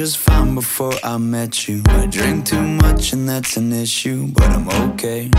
[0.00, 1.82] Just fine before I met you.
[1.88, 5.30] I drink too much and that's an issue, but I'm okay.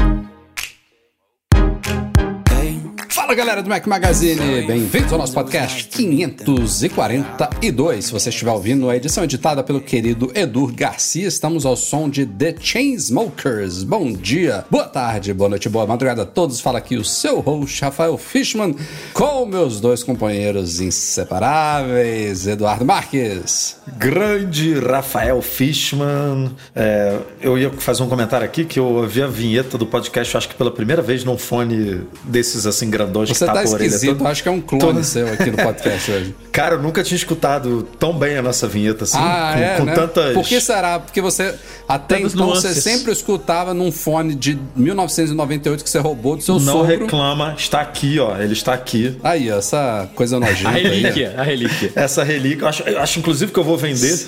[3.31, 8.03] Fala galera do Mac Magazine, bem-vindos ao nosso podcast 542.
[8.03, 12.25] Se você estiver ouvindo a edição editada pelo querido Edu Garcia, estamos ao som de
[12.25, 13.85] The Chainsmokers.
[13.85, 16.59] Bom dia, boa tarde, boa noite, boa madrugada a todos.
[16.59, 18.75] Fala aqui o seu host, Rafael Fishman,
[19.13, 23.77] com meus dois companheiros inseparáveis, Eduardo Marques.
[23.95, 26.53] Grande Rafael Fishman.
[26.75, 30.37] É, eu ia fazer um comentário aqui que eu ouvi a vinheta do podcast, eu
[30.37, 34.17] acho que pela primeira vez num fone desses assim grandões Você que tá orelha esquisito,
[34.17, 34.29] toda.
[34.29, 36.35] acho que é um clone toda- seu aqui no podcast hoje.
[36.51, 39.85] Cara, eu nunca tinha escutado tão bem a nossa vinheta assim, ah, com, é, com
[39.85, 39.93] né?
[39.93, 40.33] tantas.
[40.33, 40.99] Por que será?
[40.99, 41.53] Porque você
[41.87, 42.83] até Tantas então você nuances.
[42.83, 47.03] sempre escutava num fone de 1998 que você roubou do seu não sogro.
[47.05, 48.37] reclama, está aqui, ó.
[48.37, 49.17] Ele está aqui.
[49.23, 50.83] Aí, ó, essa coisa nojenta A aí.
[50.83, 51.91] relíquia, a relíquia.
[51.95, 52.63] Essa relíquia.
[52.63, 54.19] Eu acho, eu acho, inclusive que eu vou vender.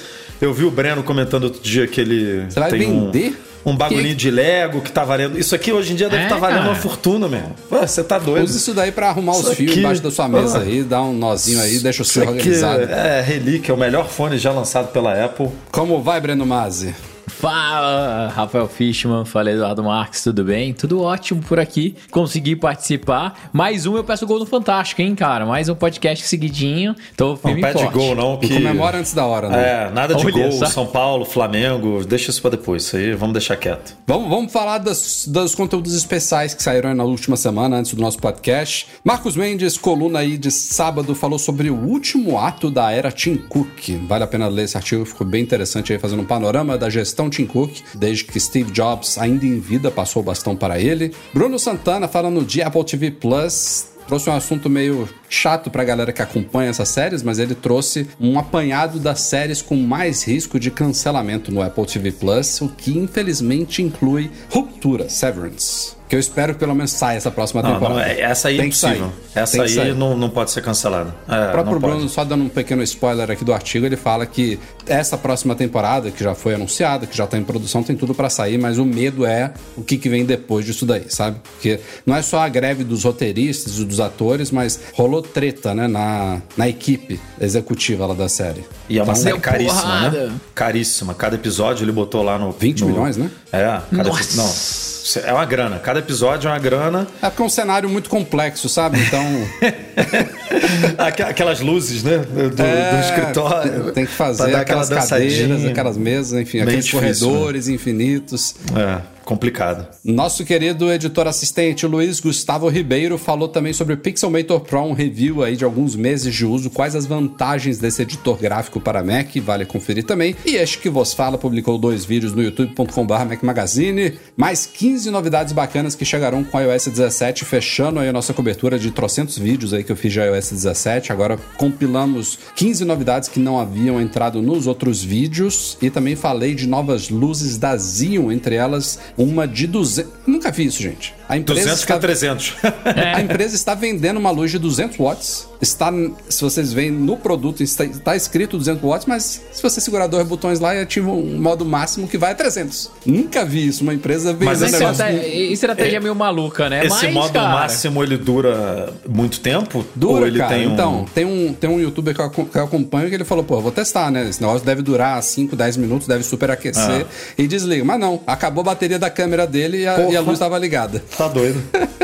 [0.42, 2.46] Eu vi o Breno comentando outro dia que ele.
[2.50, 3.38] Você vai tem um- vender?
[3.66, 5.40] Um, bagulhinho Que- de Lego que tá valendo.
[5.40, 6.70] Isso aqui hoje em dia deve É, estar valendo cara.
[6.72, 7.56] uma fortuna, mesmo.
[7.70, 8.44] Pô, Você tá doido.
[8.44, 10.62] Usa isso daí pra arrumar os Isso fios aqui- embaixo da sua mesa Ah.
[10.62, 12.84] aí, dá um nozinho aí, deixa o seu aqui organizado.
[12.84, 15.48] é relíquia, é o melhor fone já lançado pela Apple.
[15.72, 16.94] Como vai, Breno Mazzi?
[17.28, 20.74] Fala, Rafael Fishman, fala Eduardo Marques, tudo bem?
[20.74, 23.50] Tudo ótimo por aqui, consegui participar.
[23.54, 25.46] Mais um eu peço gol no Fantástico, hein, cara?
[25.46, 28.40] Mais um podcast seguidinho, tô Não firme e pede gol, não.
[28.42, 28.56] E Que...
[28.56, 29.88] comemora antes da hora, né?
[29.88, 30.66] É, nada de Olha gol, só.
[30.66, 32.84] São Paulo, Flamengo, deixa isso pra depois.
[32.84, 33.96] Isso aí vamos deixar quieto.
[34.06, 38.02] Vamos, vamos falar das, dos conteúdos especiais que saíram aí na última semana, antes do
[38.02, 38.88] nosso podcast.
[39.04, 43.90] Marcos Mendes, coluna aí de sábado, falou sobre o último ato da era Tim Cook.
[44.08, 47.13] Vale a pena ler esse artigo, ficou bem interessante aí, fazendo um panorama da gestão
[47.30, 51.14] Tim Cook, desde que Steve Jobs, ainda em vida, passou o bastão para ele.
[51.34, 53.88] Bruno Santana falando de Apple TV Plus.
[54.08, 58.38] Trouxe um assunto meio chato pra galera que acompanha essas séries, mas ele trouxe um
[58.38, 63.82] apanhado das séries com mais risco de cancelamento no Apple TV Plus, o que infelizmente
[63.82, 66.03] inclui Ruptura, Severance.
[66.14, 68.00] Que eu espero que pelo menos saia essa próxima Não, temporada.
[68.02, 68.98] não, é- essa aí é Tem que sair.
[69.00, 69.20] impossível.
[69.34, 69.88] Essa Tem que sair.
[69.90, 71.16] aí não, não pode ser cancelada.
[71.28, 71.94] É, O próprio não pode.
[71.96, 76.12] Bruno, só dando um pequeno spoiler aqui do artigo, ele fala que essa próxima temporada,
[76.12, 78.86] que já foi anunciada, que já tá em produção, tem tudo pra sair, mas o
[78.86, 81.38] medo é o que, que vem depois disso daí, sabe?
[81.56, 85.88] Porque não é só a greve dos roteiristas e dos atores, mas rolou treta, né,
[85.88, 88.64] na, na equipe executiva lá da série.
[88.88, 90.28] E é uma Então, série caríssima, porrada.
[90.28, 90.34] né?
[90.54, 91.14] Caríssima.
[91.16, 92.52] Cada episódio ele botou lá no.
[92.52, 93.32] 20 no- milhões, né?
[93.52, 94.22] É, cada Nossa.
[94.24, 94.93] epi- Não.
[95.26, 95.80] É uma grana.
[95.80, 97.08] Cada episódio é uma grana.
[97.22, 99.00] É porque é um cenário muito complexo, sabe?
[99.02, 99.24] Então.
[100.98, 102.18] Aqu- Aquelas luzes, né?
[102.20, 103.92] Do, do É, escritório.
[103.92, 108.56] Tem que fazer aquelas aquela cadeiras, aquelas mesas, enfim, Bem aqueles difícil, corredores infinitos.
[108.76, 109.88] É, complicado.
[110.04, 115.44] Nosso querido editor assistente Luiz Gustavo Ribeiro falou também sobre o Pixelmator Pro, um review
[115.44, 119.66] aí de alguns meses de uso, quais as vantagens desse editor gráfico para Mac, vale
[119.66, 120.36] conferir também.
[120.46, 125.54] E este que vos fala publicou dois vídeos no youtube.com.br Mac Magazine, mais 15 novidades
[125.54, 129.84] bacanas que chegarão com iOS 17, fechando aí a nossa cobertura de trocentos vídeos aí
[129.84, 131.12] que eu fiz de iOS 17.
[131.12, 136.68] Agora compilamos 15 novidades que não haviam entrado nos outros vídeos e também falei de
[136.68, 140.12] novas luzes da Zion, entre elas uma de 200.
[140.26, 141.14] Nunca vi isso, gente.
[141.28, 141.94] A empresa 200 está...
[141.96, 142.56] fica 300.
[143.16, 145.48] A empresa está vendendo uma luz de 200 watts.
[145.62, 145.92] Está,
[146.28, 150.28] se vocês veem no produto, está, está escrito 200 watts, mas se você segurar dois
[150.28, 152.92] botões lá e ativa um modo máximo que vai a 300.
[153.06, 155.06] Nunca vi isso, uma empresa vendendo Mas esse negócio...
[155.54, 156.86] Estratégia, é meio maluca, né?
[156.86, 159.78] Esse Mas, modo cara, máximo ele dura muito tempo?
[159.78, 160.54] Ou Dura, ele cara.
[160.54, 160.74] tem um...
[160.74, 163.62] Então, tem um, tem um youtuber que eu, que eu acompanho que ele falou, pô,
[163.62, 164.28] vou testar, né?
[164.28, 167.06] Esse negócio deve durar 5, 10 minutos, deve superaquecer
[167.38, 167.86] e desliga.
[167.86, 171.04] Mas não, acabou a bateria da câmera dele e a, e a luz estava ligada.
[171.18, 171.62] Tá doido.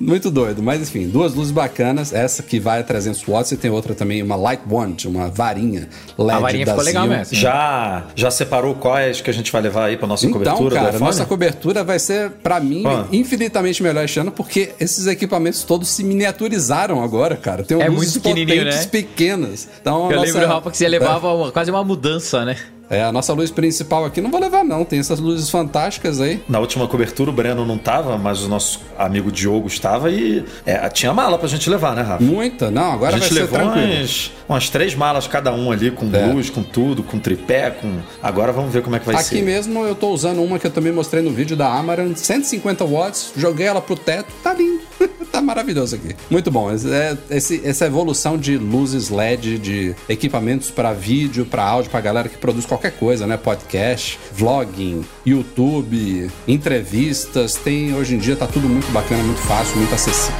[0.00, 2.12] Muito doido, mas enfim, duas luzes bacanas.
[2.12, 5.88] Essa que vai a 300 watts e tem outra também, uma light wand, uma varinha
[6.18, 7.16] LED A varinha da ficou legal Zion.
[7.16, 7.34] mesmo.
[7.36, 10.98] Já, já separou quais que a gente vai levar aí pra nossa Então, cobertura cara,
[10.98, 13.06] nossa cobertura vai ser, pra mim, Ah.
[13.12, 17.62] infinitamente melhor este ano, porque esses equipamentos todos se miniaturizaram agora, cara.
[17.62, 18.86] Tem É luzes muito pequenininho, né?
[18.86, 19.68] pequenas.
[19.80, 22.56] Então, Eu nossa- lembro, Rafa, que você levava uma- quase uma mudança, né?
[22.90, 24.84] É, a nossa luz principal aqui não vou levar, não.
[24.84, 26.42] Tem essas luzes fantásticas aí.
[26.48, 30.88] Na última cobertura o Breno não tava, mas o nosso amigo Diogo estava e é,
[30.90, 32.22] tinha mala pra gente levar, né, Rafa?
[32.22, 33.96] Muita, não, agora a vai gente ser levou tranquilo.
[33.96, 36.26] umas, umas três malas cada um ali, com É.
[36.26, 37.98] luz, com tudo, com tripé, com.
[38.22, 39.42] Agora vamos ver como é que vai Aqui ser.
[39.42, 43.32] mesmo eu tô usando uma que eu também mostrei no vídeo da Amaran, 150 watts,
[43.36, 44.80] joguei ela pro teto, tá lindo.
[45.24, 46.14] Tá maravilhoso aqui.
[46.30, 46.70] Muito bom.
[46.70, 52.28] É- esse- essa evolução de luzes LED, de equipamentos para vídeo, para áudio, pra galera
[52.28, 53.36] que produz qualquer coisa, né?
[53.36, 57.54] Podcast, vlogging, YouTube, entrevistas.
[57.54, 60.34] Tem hoje em dia tá tudo muito bacana, muito fácil, muito acessível.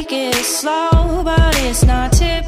[0.00, 2.39] Take it slow, but it's not typical.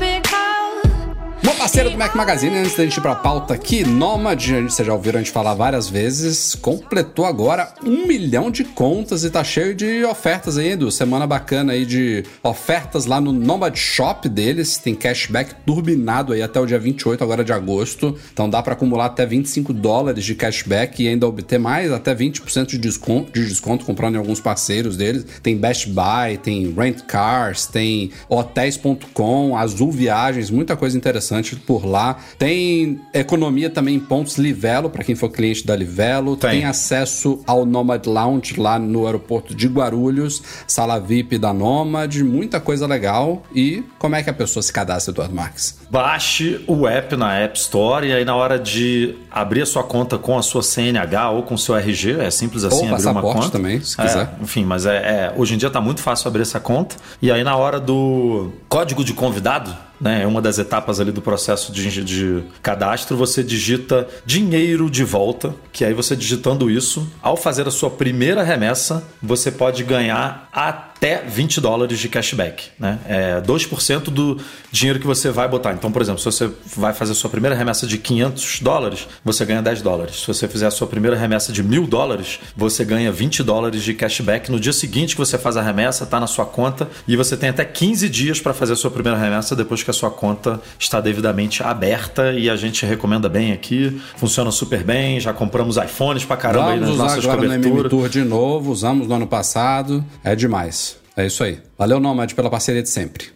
[1.63, 5.21] Parceiro do Mac Magazine, antes da gente ir pra pauta aqui, Nomad, vocês já ouviram
[5.21, 10.05] a gente falar várias vezes, completou agora um milhão de contas e tá cheio de
[10.05, 10.91] ofertas aí, Edu.
[10.91, 14.77] Semana bacana aí de ofertas lá no Nomad Shop deles.
[14.77, 18.19] Tem cashback turbinado aí até o dia 28 agora de agosto.
[18.33, 22.67] Então dá pra acumular até 25 dólares de cashback e ainda obter mais, até 20%
[22.67, 25.25] de desconto, de desconto comprando em alguns parceiros deles.
[25.41, 32.17] Tem Best Buy, tem Rent Cars, tem hotéis.com, Azul Viagens, muita coisa interessante por lá.
[32.39, 36.37] Tem economia também em pontos Livelo, para quem for cliente da Livelo.
[36.37, 36.51] Tem.
[36.51, 42.61] Tem acesso ao Nomad Lounge lá no aeroporto de Guarulhos, sala VIP da Nomad, muita
[42.61, 43.43] coisa legal.
[43.55, 45.79] E como é que a pessoa se cadastra, Eduardo Marques?
[45.91, 50.17] Baixe o app na App Store e aí na hora de abrir a sua conta
[50.19, 53.15] com a sua CNH ou com o seu RG, é simples assim Ou abrir uma
[53.15, 53.51] passaporte conta.
[53.51, 54.31] também, se É, quiser.
[54.41, 56.97] enfim, mas é, é- hoje em dia tá muito fácil abrir essa conta.
[57.21, 61.23] E aí na hora do código de convidado, né, é uma das etapas ali do
[61.23, 67.37] processo de, de cadastro, você digita dinheiro de volta, que aí você digitando isso, ao
[67.37, 70.92] fazer a sua primeira remessa, você pode ganhar até
[71.27, 72.99] 20 dólares de cashback, né?
[73.07, 74.39] É 2% do
[74.71, 75.73] dinheiro que você vai botar.
[75.73, 79.45] Então, por exemplo, se você vai fazer a sua primeira remessa de 500 dólares, você
[79.45, 80.21] ganha 10 dólares.
[80.21, 83.95] Se você fizer a sua primeira remessa de 1000 dólares, você ganha 20 dólares de
[83.95, 84.51] cashback.
[84.51, 87.49] No dia seguinte que você faz a remessa, tá na sua conta e você tem
[87.49, 91.01] até 15 dias para fazer a sua primeira remessa depois que a sua conta está
[91.01, 94.01] devidamente aberta e a gente recomenda bem aqui.
[94.17, 97.55] Funciona super bem, já compramos iPhones pra caramba aí Vamos nas usar nossas agora no
[97.55, 97.91] MM coberturas.
[97.91, 100.05] Tour de novo, usamos no ano passado.
[100.23, 100.92] É demais.
[101.17, 101.61] É isso aí.
[101.77, 103.31] Valeu, Nomad, pela parceria de sempre.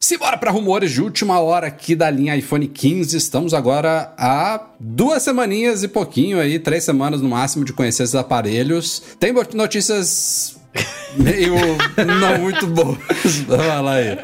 [0.00, 3.16] Simbora para rumores de última hora aqui da linha iPhone 15.
[3.16, 8.16] Estamos agora há duas semaninhas e pouquinho aí, três semanas no máximo de conhecer esses
[8.16, 9.00] aparelhos.
[9.20, 10.56] Tem notícias
[11.16, 11.54] meio
[12.20, 12.98] não muito boas.
[13.90, 14.18] Aí.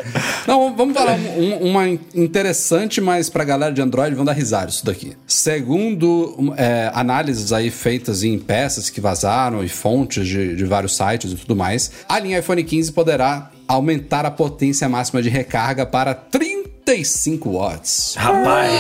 [0.47, 4.85] Não, vamos falar um- uma interessante, mas pra galera de Android vão dar risada isso
[4.85, 5.13] daqui.
[5.27, 11.33] Segundo é, análises aí feitas em peças que vazaram e fontes de, de vários sites
[11.33, 16.15] e tudo mais, a linha iPhone 15 poderá aumentar a potência máxima de recarga para
[16.89, 18.15] 35 watts.
[18.17, 18.73] Rapaz,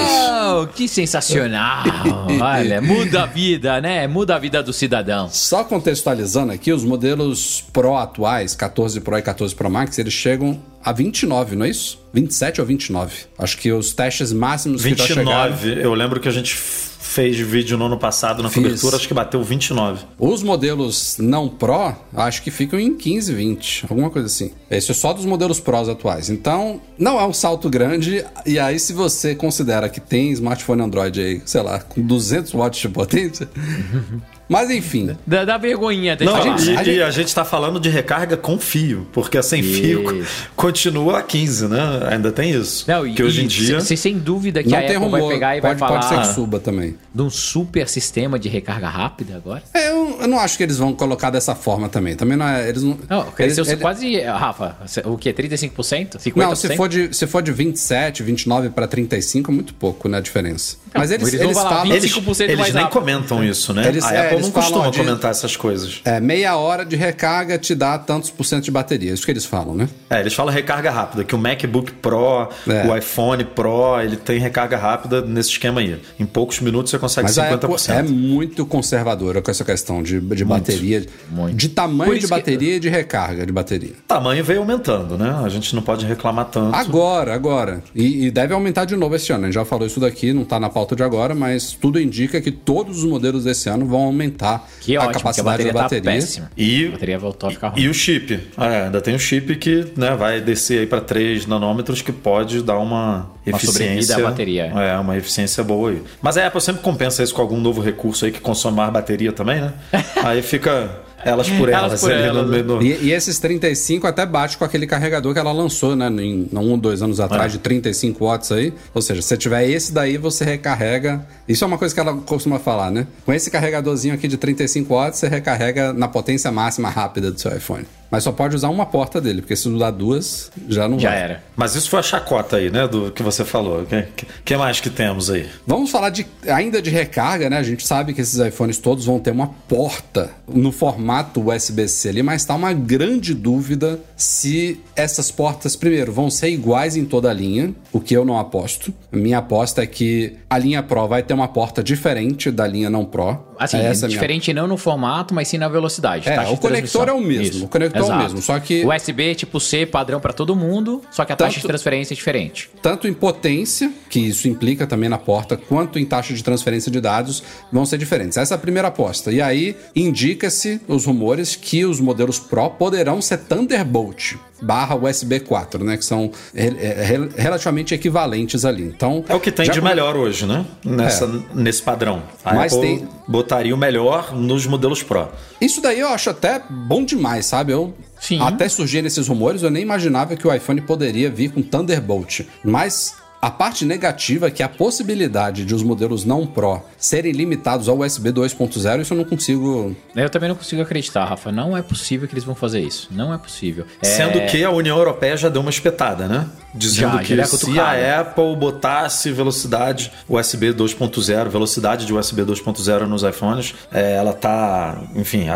[0.50, 1.84] Oh, que sensacional!
[2.40, 4.06] Olha, muda a vida, né?
[4.06, 5.28] Muda a vida do cidadão.
[5.30, 10.58] Só contextualizando aqui, os modelos Pro atuais, 14 Pro e 14 Pro Max, eles chegam
[10.84, 12.00] a 29, não é isso?
[12.12, 13.14] 27 ou 29.
[13.38, 15.56] Acho que os testes máximos que já chegaram...
[15.56, 15.84] 29.
[15.84, 18.62] Eu lembro que a gente fez vídeo no ano passado na Fiz.
[18.62, 20.04] cobertura, acho que bateu 29.
[20.18, 24.52] Os modelos não Pro, acho que ficam em 15, 20, alguma coisa assim.
[24.70, 26.28] Esse é só dos modelos Pros atuais.
[26.28, 28.24] Então, não é um salto grande.
[28.46, 32.80] E aí, se você considera que tem smartphone Android aí, sei lá, com 200 watts
[32.80, 33.48] de potência...
[34.48, 36.46] Mas enfim, Dá, dá vergonhinha até Não, falar.
[36.46, 39.62] e, a e gente- a gente tá falando de recarga com fio, porque a sem
[39.62, 40.48] fio Isso.
[40.56, 41.78] continua a 15, né?
[42.10, 42.84] Ainda tem isso.
[42.88, 43.80] Não, e, que hoje e em dia.
[43.80, 45.20] se- sem dúvida que não a tem Apple rumor.
[45.20, 46.96] vai pegar e pode, vai pode ser falar que suba também.
[47.14, 49.62] de um super sistema de recarga rápida agora.
[49.74, 52.16] É, eu, eu não acho que eles vão colocar dessa forma também.
[52.16, 52.68] Também não é.
[52.68, 52.98] Eles não.
[53.08, 55.32] Não, eles, cresceu ele- quase, Rafa, o que?
[55.32, 56.18] 35%?
[56.18, 56.36] 50%?
[56.36, 60.18] não, se for, de, se for de 27, 29 para 35, é muito pouco, né?
[60.18, 60.76] A diferença.
[60.94, 61.82] Mas eles, eles eles falam.
[61.84, 61.92] 20.
[61.94, 63.86] Eles, 5% eles nem comentam isso, né?
[63.88, 66.00] Eles- a é, Apple não costuma de- comentar essas coisas.
[66.04, 69.10] É, meia hora de recarga te dá tantos por cento de bateria.
[69.10, 69.88] É isso que eles falam, né?
[70.10, 72.86] É, eles falam recarga rápida, que o MacBook Pro, É.
[72.86, 76.00] o iPhone Pro, ele tem recarga rápida nesse esquema aí.
[76.18, 77.90] Em poucos minutos você consegue Mas a Apple 50%.
[77.98, 81.04] é muito conservadora com essa questão de, de bateria.
[81.30, 81.56] muito.
[81.56, 83.90] De tamanho de que- bateria e de recarga de bateria.
[83.92, 85.40] O tamanho veio aumentando, né?
[85.44, 86.74] A gente não pode reclamar tanto.
[86.74, 87.82] Agora, agora.
[87.94, 89.44] E, e deve aumentar de novo esse ano.
[89.44, 92.40] A gente já falou isso daqui, não tá na pauta de agora, mas tudo indica
[92.40, 95.72] que todos os modelos desse ano vão aumentar Que a ótimo, porque a capacidade bateria
[95.72, 96.02] da tá bateria.
[96.12, 96.50] péssima.
[96.56, 97.80] E- A bateria voltou a ficar ruim.
[97.82, 98.40] E o chip.
[98.56, 102.12] Ah, é, ainda tem o chip que né, vai descer aí para 3 nanômetros que
[102.12, 104.64] pode dar uma Uma sobrevida à bateria.
[104.66, 106.02] É, uma eficiência boa aí.
[106.22, 109.32] Mas a Apple sempre compensa isso com algum novo recurso aí que consome mais bateria
[109.32, 109.72] também, né?
[110.22, 110.90] aí fica
[111.24, 111.84] elas por elas.
[111.90, 112.62] Elas por ali elas, no- né?
[112.62, 116.06] no- E, e esses 35 até bate com aquele carregador que ela lançou, né?
[116.08, 117.56] Em um ou dois anos atrás, É.
[117.56, 118.72] de 35 watts aí.
[118.94, 121.26] Ou seja, se você tiver esse daí, você recarrega.
[121.48, 123.06] Isso é uma coisa que ela costuma falar, né?
[123.24, 127.56] Com esse carregadorzinho aqui de 35 watts, você recarrega na potência máxima rápida do seu
[127.56, 127.84] iPhone.
[128.10, 131.18] Mas só pode usar uma porta dele, porque se usar duas, já não Já vai.
[131.20, 131.42] era.
[131.54, 132.88] Mas isso foi a chacota aí, né?
[132.88, 133.82] Do que você falou.
[133.82, 135.46] O que, que- que mais que temos aí?
[135.66, 137.58] Vamos falar de, ainda de recarga, né?
[137.58, 142.22] A gente sabe que esses iPhones todos vão ter uma porta no formato USB-C ali,
[142.22, 147.32] mas tá uma grande dúvida se essas portas, primeiro, vão ser iguais em toda a
[147.32, 148.92] linha, o que eu não aposto.
[149.12, 153.04] Minha aposta é que a linha Pro vai ter uma porta diferente da linha não
[153.04, 153.46] Pro.
[153.58, 156.28] Assim, é a minha diferente não no formato, mas sim na velocidade.
[156.28, 158.22] É, taxa o conector é o mesmo, o conector é o exato.
[158.22, 161.62] mesmo, só que- USB tipo C padrão pra todo mundo, só que a taxa Tanto-
[161.62, 162.70] de transferência é diferente.
[162.80, 167.00] tanto em potência, que isso implica também na porta, quanto em taxa de transferência de
[167.00, 168.36] dados vão ser diferentes.
[168.38, 169.32] Essa é a primeira aposta.
[169.32, 175.84] E aí indica-se os rumores que os modelos Pro poderão ser Thunderbolt barra USB 4,
[175.84, 175.96] né?
[175.96, 178.82] Que são re- é, re- relativamente equivalentes ali.
[178.82, 180.66] Então É o que tem de come- melhor hoje, né?
[180.84, 182.22] Nessa, Nesse padrão.
[182.44, 185.28] A Mas Apple tem- botaria o melhor nos modelos Pro.
[185.60, 187.72] Isso daí eu acho até bom demais, sabe?
[187.72, 188.40] Eu Sim.
[188.40, 192.40] até surgirem esses rumores, eu nem imaginava que o iPhone poderia vir com Thunderbolt.
[192.64, 197.88] Mas a parte negativa é que a possibilidade de os modelos não Pro serem limitados
[197.88, 199.94] ao USB 2.0, isso eu não consigo.
[200.16, 201.52] Eu também não consigo acreditar, Rafa.
[201.52, 203.08] Não é possível que eles vão fazer isso.
[203.10, 203.84] Não é possível.
[204.02, 206.46] É, Sendo que a União Europeia já deu uma espetada, né?
[206.74, 212.12] Dizendo Já, já que deu a se a Apple botasse velocidade USB 2.0, velocidade de
[212.12, 215.46] USB 2.0 nos iPhones, é, ela tá, enfim,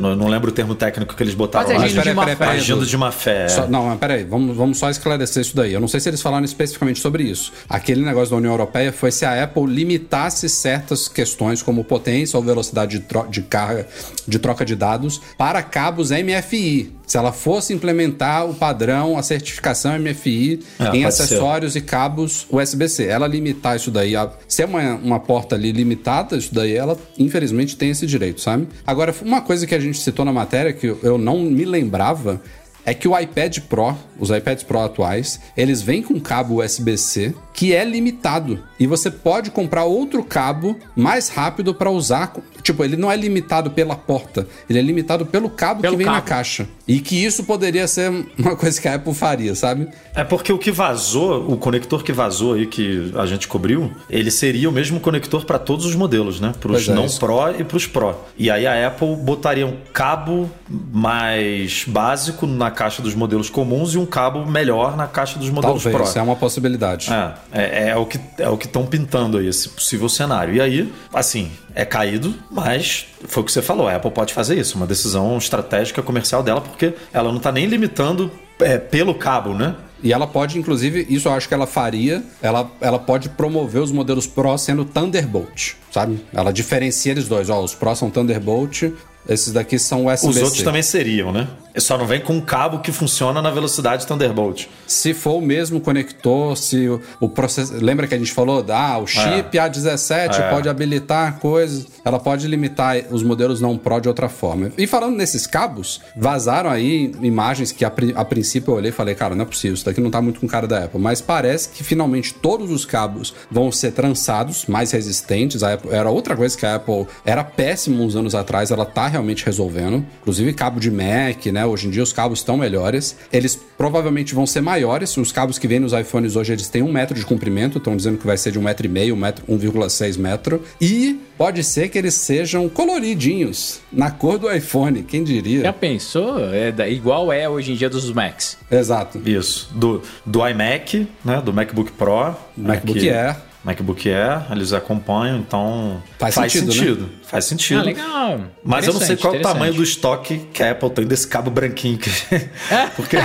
[0.00, 1.84] não lembro o termo técnico que eles botaram Quase lá.
[1.86, 2.44] agindo de má fé.
[2.44, 3.44] Agindo de má fé.
[3.44, 3.48] é.
[3.48, 5.72] Só- não, mas peraí, vamos, vamos só esclarecer isso daí.
[5.72, 7.29] Eu não sei se eles falaram especificamente sobre isso.
[7.68, 12.42] Aquele negócio da União Europeia foi se a Apple limitasse certas questões, como potência ou
[12.42, 13.86] velocidade de, tro- de carga,
[14.26, 16.92] de troca de dados, para cabos MFI.
[17.06, 23.04] Se ela fosse implementar o padrão, a certificação MFI É, em acessórios e cabos USB-C.
[23.06, 26.96] Ela limitar isso daí, a, se é uma, uma porta ali limitada, isso daí ela
[27.18, 28.68] infelizmente tem esse direito, sabe?
[28.86, 32.40] Agora, uma coisa que a gente citou na matéria que eu não me lembrava
[32.84, 37.74] é que o iPad Pro, os iPads Pro atuais, eles vêm com cabo USB-C que
[37.74, 42.32] é limitado e você pode comprar outro cabo mais rápido para usar.
[42.62, 46.06] Tipo, ele não é limitado pela porta, ele é limitado pelo cabo Pelo que vem
[46.06, 46.26] na cabo.
[46.28, 46.66] caixa.
[46.88, 49.88] E que isso poderia ser uma coisa que a Apple faria, sabe?
[50.14, 54.30] É porque o que vazou, o conector que vazou aí que a gente cobriu, ele
[54.30, 56.52] seria o mesmo conector para todos os modelos, né?
[56.58, 57.20] Para os é, não isso.
[57.20, 58.14] Pro e para os Pro.
[58.38, 60.50] E aí a Apple botaria um cabo
[60.92, 65.82] mais básico na caixa dos modelos comuns e um cabo melhor na caixa dos modelos
[65.82, 66.04] Talvez, Pro.
[66.04, 67.10] isso é uma possibilidade.
[67.12, 70.54] É, é, é o que é o que estão pintando aí, esse possível cenário.
[70.54, 74.58] E aí, assim, é caído, mas foi o que você falou, a Apple pode fazer
[74.58, 79.54] isso, uma decisão estratégica comercial dela, porque ela não está nem limitando é, pelo cabo,
[79.54, 79.74] né?
[80.02, 83.92] E ela pode, inclusive, isso eu acho que ela faria, ela, ela pode promover os
[83.92, 86.24] modelos Pro sendo Thunderbolt, sabe?
[86.32, 87.50] Ela diferencia eles dois.
[87.50, 88.84] Ó, os Pro são Thunderbolt,
[89.28, 90.28] esses daqui são USB-C.
[90.28, 91.48] Os outros também seriam, né?
[91.78, 94.66] Só não vem com um cabo que funciona na velocidade Thunderbolt.
[94.88, 97.72] Se for o mesmo conector, se o, o processo.
[97.76, 98.64] Lembra que a gente falou?
[98.68, 100.50] Ah, o chip A17 É.
[100.50, 101.86] pode habilitar coisas.
[102.04, 104.72] Ela pode limitar os modelos não Pro de outra forma.
[104.76, 109.14] E falando nesses cabos, vazaram aí imagens que a, a princípio eu olhei e falei,
[109.14, 111.00] cara, não é possível, isso daqui não tá muito com cara da Apple.
[111.00, 115.62] Mas parece que finalmente todos os cabos vão ser trançados, mais resistentes.
[115.62, 119.06] A Apple- era outra coisa que a Apple era péssima uns anos atrás, ela tá
[119.10, 120.04] realmente resolvendo.
[120.22, 121.66] Inclusive cabo de Mac, né?
[121.66, 123.16] Hoje em dia os cabos estão melhores.
[123.32, 125.16] Eles provavelmente vão ser maiores.
[125.16, 127.78] Os cabos que vêm nos iPhones hoje, eles têm um metro de comprimento.
[127.78, 130.62] Estão dizendo que vai ser de um metro e meio, um metro, 1,6 metro.
[130.80, 135.62] E pode ser que eles sejam coloridinhos, na cor do iPhone, quem diria?
[135.62, 136.38] Já pensou?
[136.54, 138.56] É da- igual é hoje em dia dos Macs.
[138.70, 139.20] Exato.
[139.26, 139.68] Isso.
[139.74, 141.42] Do, do iMac, né?
[141.44, 142.34] Do MacBook Pro.
[142.56, 143.36] MacBook que- Air.
[143.62, 147.10] MacBook Air, eles acompanham, então Faz faz sentido, sentido.
[147.22, 147.80] Faz sentido.
[147.80, 148.40] Ah, legal.
[148.64, 151.26] Mas eu não sei qual é o tamanho do estoque que a Apple tem desse
[151.26, 151.98] cabo branquinho.
[151.98, 152.10] que-
[152.96, 153.16] Porque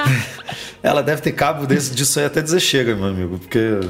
[0.82, 3.38] ela deve ter cabo desse, disso aí até dizer chega, meu amigo.
[3.38, 3.80] Porque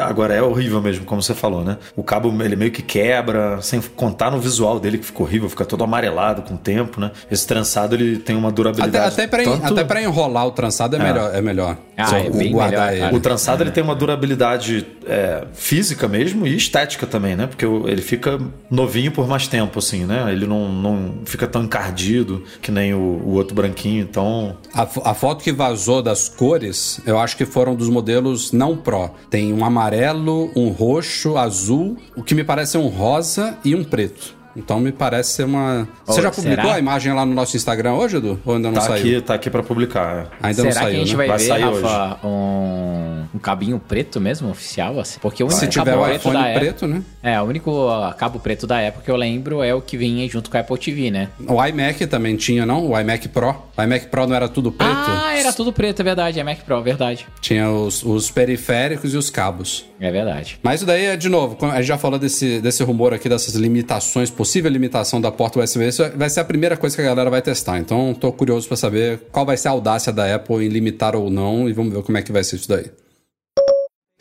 [0.00, 1.76] agora é horrível mesmo, como você falou, né?
[1.96, 5.64] O cabo ele meio que quebra, sem contar no visual dele que fica horrível, fica
[5.64, 7.10] todo amarelado com o tempo, né?
[7.30, 9.12] Esse trançado ele tem uma Até, durabilidade.
[9.14, 11.34] até, pra, tanto- até pra enrolar o trançado é, melhor.
[11.34, 11.76] É melhor.
[11.96, 13.16] Ah, Só é bem guardar melhor, ele.
[13.16, 17.46] O trançado ele tem uma durabilidade é, física mesmo e estética também, né?
[17.46, 18.38] Porque ele fica
[18.70, 20.26] novinho por mais tempo, assim, né?
[20.30, 24.56] Ele não, não fica tão encardido que nem o, o outro branquinho, então...
[24.74, 29.10] A, a foto que vazou das cores, eu acho que foram dos modelos não Pro.
[29.28, 34.37] Tem um amarelo, um roxo, azul, o que me parece um rosa e um preto.
[34.58, 35.88] Então me parece ser uma.
[36.04, 36.74] Você já publicou será?
[36.74, 38.40] a imagem lá no nosso Instagram hoje, Edu?
[38.44, 38.96] Ou ainda não Tá saiu?
[39.16, 40.26] aqui, tá aqui pra publicar.
[40.42, 40.46] é.
[40.48, 41.16] Ainda Será não saiu, que a gente né?
[41.16, 44.98] vai, Vai ver, sair Rafa, um, um cabinho preto mesmo, oficial?
[45.00, 45.18] Assim?
[45.20, 47.02] Porque o único Se tiver cabo o preto iPhone da Apple- preto, né?
[47.22, 50.28] É, o único ah, cabo preto da época que eu lembro é o que vinha
[50.28, 51.28] junto com a Apple TV, né?
[51.46, 52.90] O iMac também tinha, não?
[52.90, 53.54] O iMac Pro.
[53.76, 54.92] O iMac Pro não era tudo preto?
[54.92, 56.40] Ah, era tudo preto, é verdade.
[56.40, 57.26] É Mac Pro, verdade.
[57.40, 59.84] Tinha os, os periféricos e os cabos.
[60.00, 60.58] É verdade.
[60.62, 63.54] Mas isso daí é, de novo, a gente já falou desse, desse rumor aqui, dessas
[63.54, 65.86] limitações, possível limitação da porta USB.
[65.86, 67.78] Isso vai ser a primeira coisa que a galera vai testar.
[67.78, 71.28] Então, tô curioso pra saber qual vai ser a audácia da Apple em limitar ou
[71.28, 71.68] não.
[71.68, 72.86] E vamos ver como é que vai ser isso daí.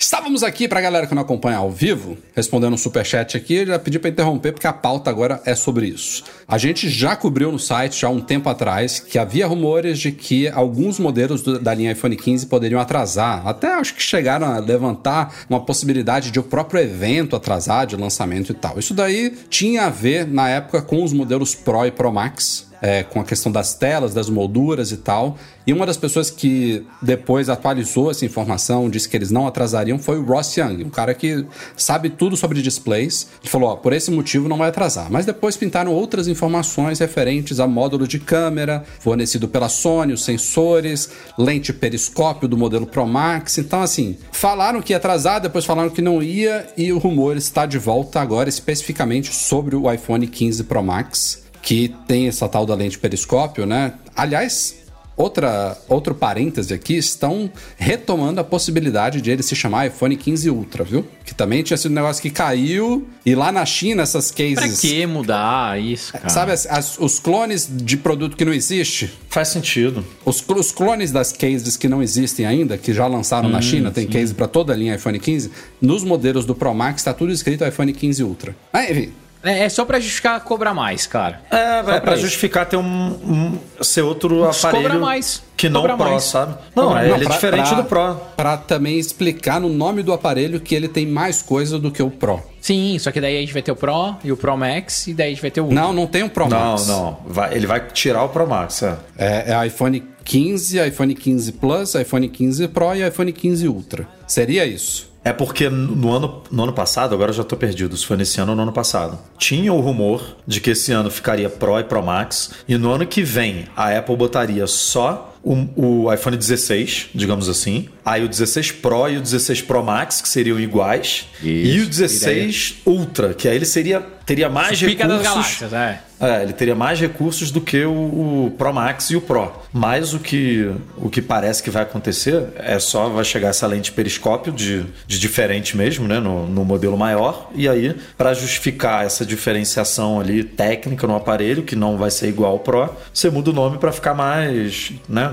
[0.01, 3.97] Estávamos aqui pra galera que não acompanha ao vivo, respondendo um superchat aqui, já pedi
[3.97, 6.23] pra interromper porque a pauta agora é sobre isso.
[6.47, 10.11] A gente já cobriu no site já há um tempo atrás que havia rumores de
[10.11, 13.47] que alguns modelos do- da linha iPhone 15 poderiam atrasar.
[13.47, 18.51] Até acho que chegaram a levantar uma possibilidade de o próprio evento atrasar de lançamento
[18.51, 18.77] e tal.
[18.77, 23.03] Isso daí tinha a ver na época com os modelos Pro e Pro Max é,
[23.03, 25.37] com a questão das telas, das molduras e tal.
[25.65, 30.17] E uma das pessoas que depois atualizou essa informação, disse que eles não atrasariam, foi
[30.17, 33.27] o Ross Young, um cara que sabe tudo sobre displays.
[33.41, 35.11] Ele falou: ó, por esse motivo não vai atrasar.
[35.11, 41.09] Mas depois pintaram outras informações referentes a módulo de câmera, fornecido pela Sony, os sensores,
[41.37, 43.57] lente periscópio do modelo Pro Max.
[43.57, 47.65] Então, assim, falaram que ia atrasar, depois falaram que não ia, e o rumor está
[47.65, 52.73] de volta agora, especificamente sobre o iPhone 15 Pro Max que tem essa tal da
[52.73, 53.91] lente periscópio, né?
[54.15, 54.73] Aliás,
[55.17, 60.85] outra, outro parêntese aqui, estão retomando a possibilidade de ele se chamar iPhone 15 Ultra,
[60.85, 61.05] viu?
[61.25, 64.79] Que também tinha sido um negócio que caiu, e lá na China essas Pra cases...
[64.79, 66.29] que mudar isso, cara?
[66.29, 69.11] Sabe as- as- os clones de produto que não existe?
[69.29, 70.05] Faz sentido.
[70.23, 74.07] Os, os clones das cases que não existem ainda, que já lançaram na China, tem
[74.07, 77.65] case para toda a linha iPhone 15, nos modelos do Pro Max tá tudo escrito
[77.65, 78.55] iPhone 15 Ultra.
[78.71, 79.11] Ah, enfim,
[79.47, 81.41] É, é só pra justificar cobrar mais, cara.
[81.51, 82.23] É, vai pra isso.
[82.23, 85.43] justificar ter um, um- ser outro aparelho cobra mais.
[85.55, 86.23] que não Cobra Pro, mais.
[86.23, 86.55] sabe?
[86.75, 87.21] Não, Cobra é, mais.
[87.21, 88.15] ele é diferente do Pro.
[88.35, 92.09] Pra também explicar no nome do aparelho que ele tem mais coisa do que o
[92.09, 92.41] Pro.
[92.61, 95.13] Sim, só que daí a gente vai ter o Pro e o Pro Max, e
[95.13, 95.81] daí a gente vai ter o Ultra.
[95.81, 96.87] Não, não tem um Pro Não, Max.
[96.87, 97.17] não.
[97.25, 98.97] Vai- ele vai tirar o Pro Max, é.
[99.17, 104.05] É, é iPhone 15, iPhone 15 Plus, iPhone 15 Pro e iPhone 15 Ultra.
[104.27, 105.09] Seria isso.
[105.27, 108.39] É porque no ano, no ano passado, agora eu já tô perdido, se foi nesse
[108.39, 111.83] ano ou no ano passado, tinha o rumor de que esse ano ficaria Pro e
[111.83, 117.09] Pro Max, e no ano que vem a Apple botaria só o, o iPhone 16,
[117.13, 121.75] digamos assim, aí o 16 Pro e o 16 Pro Max, que seriam iguais, e
[121.75, 125.59] Isso, o 16 Ultra, que aí ele seria, teria mais Pica das recursos...
[125.59, 126.01] galáxias, é.
[126.19, 129.51] É, ele teria mais recursos do que o, o Pro Max e o Pro.
[129.71, 133.91] Mas o que, o que parece que vai acontecer é só vai chegar essa lente
[133.91, 136.19] periscópio de, de diferente mesmo, né?
[136.19, 137.51] No, no modelo maior.
[137.53, 142.53] E aí, para justificar essa diferenciação ali técnica no aparelho, que não vai ser igual
[142.53, 145.31] ao Pro, você muda o nome para ficar mais, né?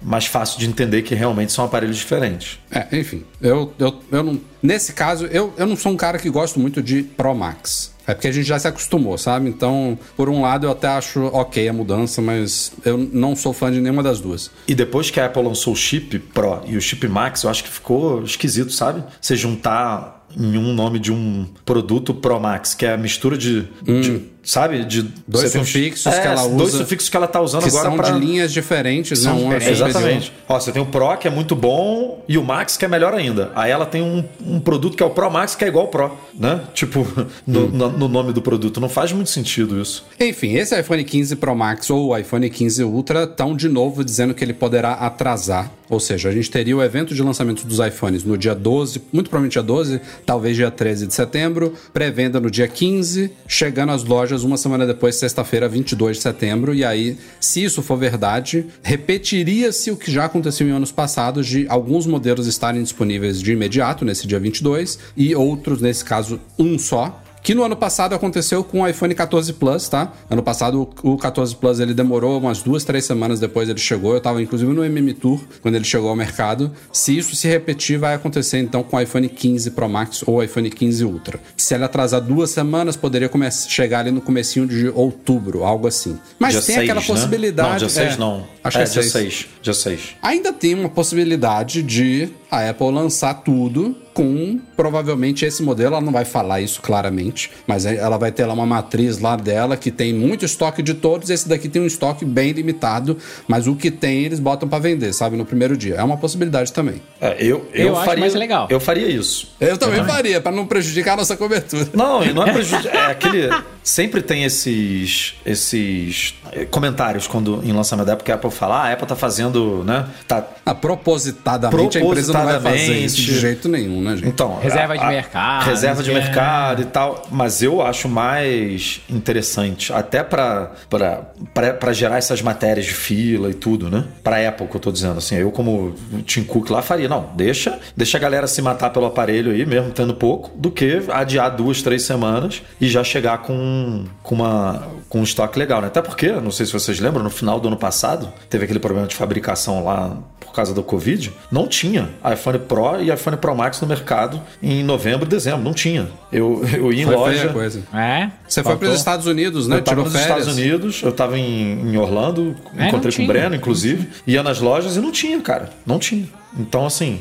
[0.00, 2.58] Mais fácil de entender que realmente são aparelhos diferentes.
[2.70, 3.22] É, enfim.
[3.40, 4.40] Eu, eu, eu não.
[4.62, 7.94] Nesse caso, eu, eu não sou um cara que gosto muito de Pro Max.
[8.06, 9.48] É porque a gente já se acostumou, sabe?
[9.48, 13.70] Então, por um lado, eu até acho ok a mudança, mas eu não sou fã
[13.70, 14.50] de nenhuma das duas.
[14.66, 17.62] E depois que a Apple lançou o chip Pro e o chip Max, eu acho
[17.62, 19.04] que ficou esquisito, sabe?
[19.20, 23.68] Você juntar em um nome de um produto Pro Max, que é a mistura de.
[23.84, 24.84] de- sabe?
[24.84, 25.02] De.
[25.26, 28.10] Dois sufixos que ela Dois usa, sufixos que ela tá usando agora são pra...
[28.10, 29.80] de linhas diferentes, São não é diferentes.
[29.96, 30.32] Exatamente.
[30.48, 33.14] Ó, você tem o Pro, que é muito bom, e o Max, que é melhor
[33.14, 33.50] ainda.
[33.54, 35.90] Aí ela tem um, um produto que é o Pro Max, que é igual ao
[35.90, 36.60] Pro, né?
[36.74, 37.06] Tipo,
[37.46, 37.68] no, Hum.
[37.72, 38.80] no- no nome do produto.
[38.80, 40.04] Não faz muito sentido isso.
[40.18, 44.34] Enfim, esse iPhone 15 Pro Max ou o iPhone 15 Ultra estão de novo dizendo
[44.34, 45.70] que ele poderá atrasar.
[45.88, 49.28] Ou seja, a gente teria o evento de lançamento dos iPhones no dia 12, muito
[49.28, 54.29] provavelmente dia 12, talvez dia 13 de setembro, pré-venda no dia 15, chegando às lojas
[54.44, 56.74] uma semana depois, sexta-feira, 22 de setembro.
[56.74, 61.66] E aí, se isso for verdade, repetiria-se o que já aconteceu em anos passados de
[61.68, 67.22] alguns modelos estarem disponíveis de imediato, nesse dia 22, e outros, nesse caso, um só,
[67.42, 70.12] que no ano passado aconteceu com o iPhone 14 Plus, tá?
[70.28, 74.14] Ano passado o o 14 Plus ele demorou umas duas, três semanas depois ele chegou.
[74.14, 76.72] Eu tava inclusive no MM Tour quando ele chegou ao mercado.
[76.92, 80.42] Se isso se repetir, vai acontecer então com o iPhone 15 Pro Max ou o
[80.42, 81.40] iPhone 15 Ultra.
[81.56, 83.30] Se ele atrasar duas semanas, poderia
[83.68, 86.18] chegar ali no comecinho de outubro, algo assim.
[86.38, 87.06] Mas dia tem 6, aquela né?
[87.06, 87.70] possibilidade.
[87.70, 88.46] Não, dia 6 é, não.
[88.62, 89.12] Acho é, que é dia 6.
[89.12, 89.46] 6.
[89.62, 90.00] Dia 6.
[90.22, 96.12] Ainda tem uma possibilidade de a Apple lançar tudo com provavelmente esse modelo, ela não
[96.12, 99.90] vai falar isso claramente, mas é, ela vai ter lá uma matriz lá dela que
[99.90, 103.90] tem muito estoque de todos, esse daqui tem um estoque bem limitado, mas o que
[103.90, 105.94] tem eles botam para vender, sabe, no primeiro dia.
[105.94, 107.00] É uma possibilidade também.
[107.20, 108.66] É, eu, eu, Eu acho faria, mais legal.
[108.70, 109.54] Eu faria isso.
[109.60, 111.88] Eu também faria, para não prejudicar a nossa cobertura.
[111.94, 112.94] Não, e não é prejudicar.
[112.94, 113.48] É aquele.
[113.90, 118.76] Sempre tem esses, esses eh, comentários quando em lançamento da Apple que a Apple fala,
[118.84, 120.06] ah, a Apple tá fazendo, né?
[120.28, 120.46] Tá.
[120.64, 123.40] Ah, propositadamente, a empresa não vai fazer isso de Propositadamente.
[123.40, 124.28] jeito nenhum, né, gente?
[124.28, 126.14] Então, Reserva a- de a- mercado, Reserva de é.
[126.14, 127.26] mercado e tal.
[127.32, 133.90] Mas eu acho mais interessante, até pra- pra gerar essas matérias de fila e tudo,
[133.90, 134.04] né?
[134.22, 137.78] Pra Apple que eu tô dizendo, assim, eu como Tim Cook lá faria, não, deixa,
[137.96, 141.82] deixa a galera se matar pelo aparelho aí, mesmo tendo pouco, do que adiar duas,
[141.82, 143.79] três semanas e já chegar com,
[144.22, 145.88] com, uma, com um estoque legal, né?
[145.88, 149.06] Até porque, não sei se vocês lembram, no final do ano passado, teve aquele problema
[149.06, 150.16] de fabricação lá
[150.60, 155.26] causa do Covid, não tinha iPhone Pro e iPhone Pro Max no mercado em novembro
[155.26, 156.08] e dezembro, não tinha.
[156.32, 157.48] Eu, eu ia em Foi loja...
[157.48, 157.82] coisa.
[157.92, 158.30] É?
[158.46, 159.76] Você foi para os Estados Unidos, né?
[159.76, 160.38] Eu tava Tirou nos férias.
[160.46, 163.26] Estados Unidos, eu tava em, em Orlando, É, encontrei com o.
[163.26, 165.70] Breno, inclusive, ia nas lojas e não tinha, cara.
[165.86, 166.28] Não tinha.
[166.58, 167.20] Então, assim,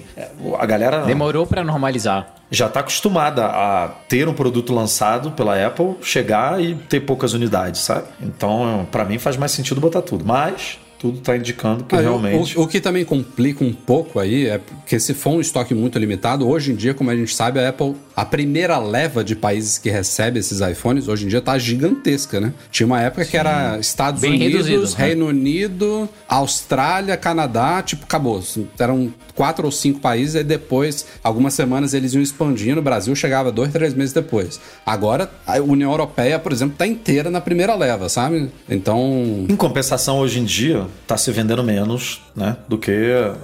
[0.57, 2.33] a galera Demorou pra normalizar.
[2.49, 7.81] já tá acostumada a ter um produto lançado pela Apple, chegar e ter poucas unidades,
[7.81, 8.07] sabe?
[8.19, 10.25] Então, pra mim faz mais sentido botar tudo.
[10.25, 12.57] Mas tudo tá indicando que Ah, o- realmente.
[12.57, 15.97] O, o que também complica um pouco aí é que se for um estoque muito
[15.97, 19.77] limitado, hoje em dia, como a gente sabe, a Apple, a primeira leva de países
[19.77, 22.53] que recebe esses iPhones, hoje em dia tá gigantesca, né?
[22.69, 25.05] Tinha uma época que era Estados Bem Unidos, reduzido, né?
[25.07, 28.43] Reino Unido, Austrália, Canadá, tipo, acabou.
[28.77, 32.79] Eram quatro ou cinco países, e depois, algumas semanas, eles iam expandindo.
[32.81, 34.59] O Brasil chegava dois, três meses depois.
[34.85, 38.49] Agora, a União Europeia, por exemplo, tá inteira na primeira leva, sabe?
[38.69, 42.57] Então, Em compensação, hoje em dia, tá se vendendo menos, né?
[42.67, 42.91] Do que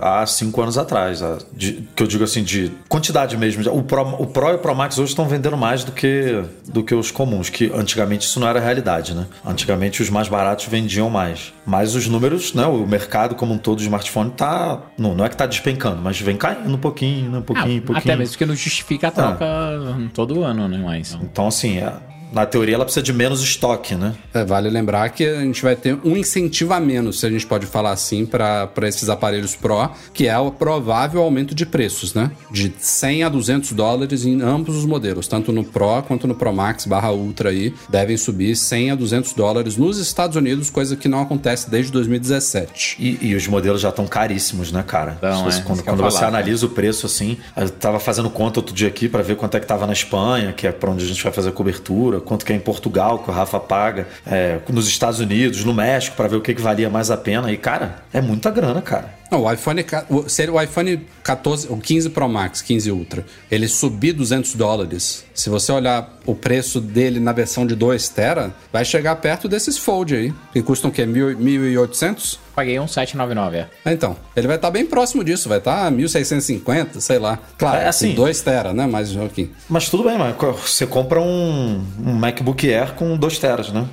[0.02, 1.22] há cinco anos atrás.
[1.54, 3.64] de- que eu digo assim, de quantidade mesmo.
[3.78, 6.84] O Pro, o Pro e o Pro Max hoje estão vendendo mais do que, do
[6.84, 9.26] que os comuns, que antigamente isso não era realidade, né?
[9.46, 11.54] Antigamente os mais baratos vendiam mais.
[11.66, 12.66] Mas os números, né?
[12.66, 14.82] O mercado como um todo de smartphone tá.
[14.98, 17.38] Não, não é que tá despencando, mas vem caindo um pouquinho, né?
[17.40, 17.98] Um pouquinho, um Ah, pouquinho.
[17.98, 19.46] até mesmo porque não justifica a troca
[20.14, 20.78] todo ano, né?
[20.84, 21.18] Mas.
[21.22, 21.94] Então, assim, é-
[22.36, 24.14] na teoria ela precisa de menos estoque, né?
[24.34, 27.46] É, vale lembrar que a gente vai ter um incentivo a menos, se a gente
[27.48, 32.30] pode falar assim, para esses aparelhos Pro, que é o provável aumento de preços, né?
[32.52, 36.54] De 100 a 200 dólares em ambos os modelos, tanto no Pro quanto no Pro
[36.54, 41.08] Max barra Ultra aí, devem subir 100 a 200 dólares nos Estados Unidos, coisa que
[41.08, 42.98] não acontece desde 2017.
[43.00, 45.18] E, e os modelos já estão caríssimos, né, cara?
[45.22, 46.28] Você- é, quando quando você falar.
[46.30, 49.60] analisa o preço, assim, eu tava fazendo conta outro dia aqui para ver quanto é
[49.60, 52.46] que tava na Espanha, que é para onde a gente vai fazer a cobertura, quanto
[52.46, 56.28] que é em Portugal, que o Rafa paga, é, nos Estados Unidos, no México, para
[56.28, 57.52] ver o que, que valia mais a pena.
[57.52, 59.14] E, cara, é muita grana, cara.
[59.32, 63.68] Não, o iPhone, o- se o iPhone 14, o 15 Pro Max, 15 Ultra, ele
[63.68, 68.86] subir 200 dólares, se você olhar o preço dele na versão de 2 tera, vai
[68.86, 71.06] chegar perto desses Fold aí, que custam o quê?
[71.06, 72.38] Mil- 1.800?
[72.56, 73.68] Paguei um 799, é.
[73.84, 77.40] Ah, Então, ele vai estar bem próximo disso, vai estar 1.650, sei lá.
[77.58, 78.86] Claro, É, assim- assim, 2 tera, né?
[78.88, 79.52] Mais um pouquinho.
[79.68, 83.86] Mas tudo bem, mas você compra um, um MacBook Air com 2 teras, né?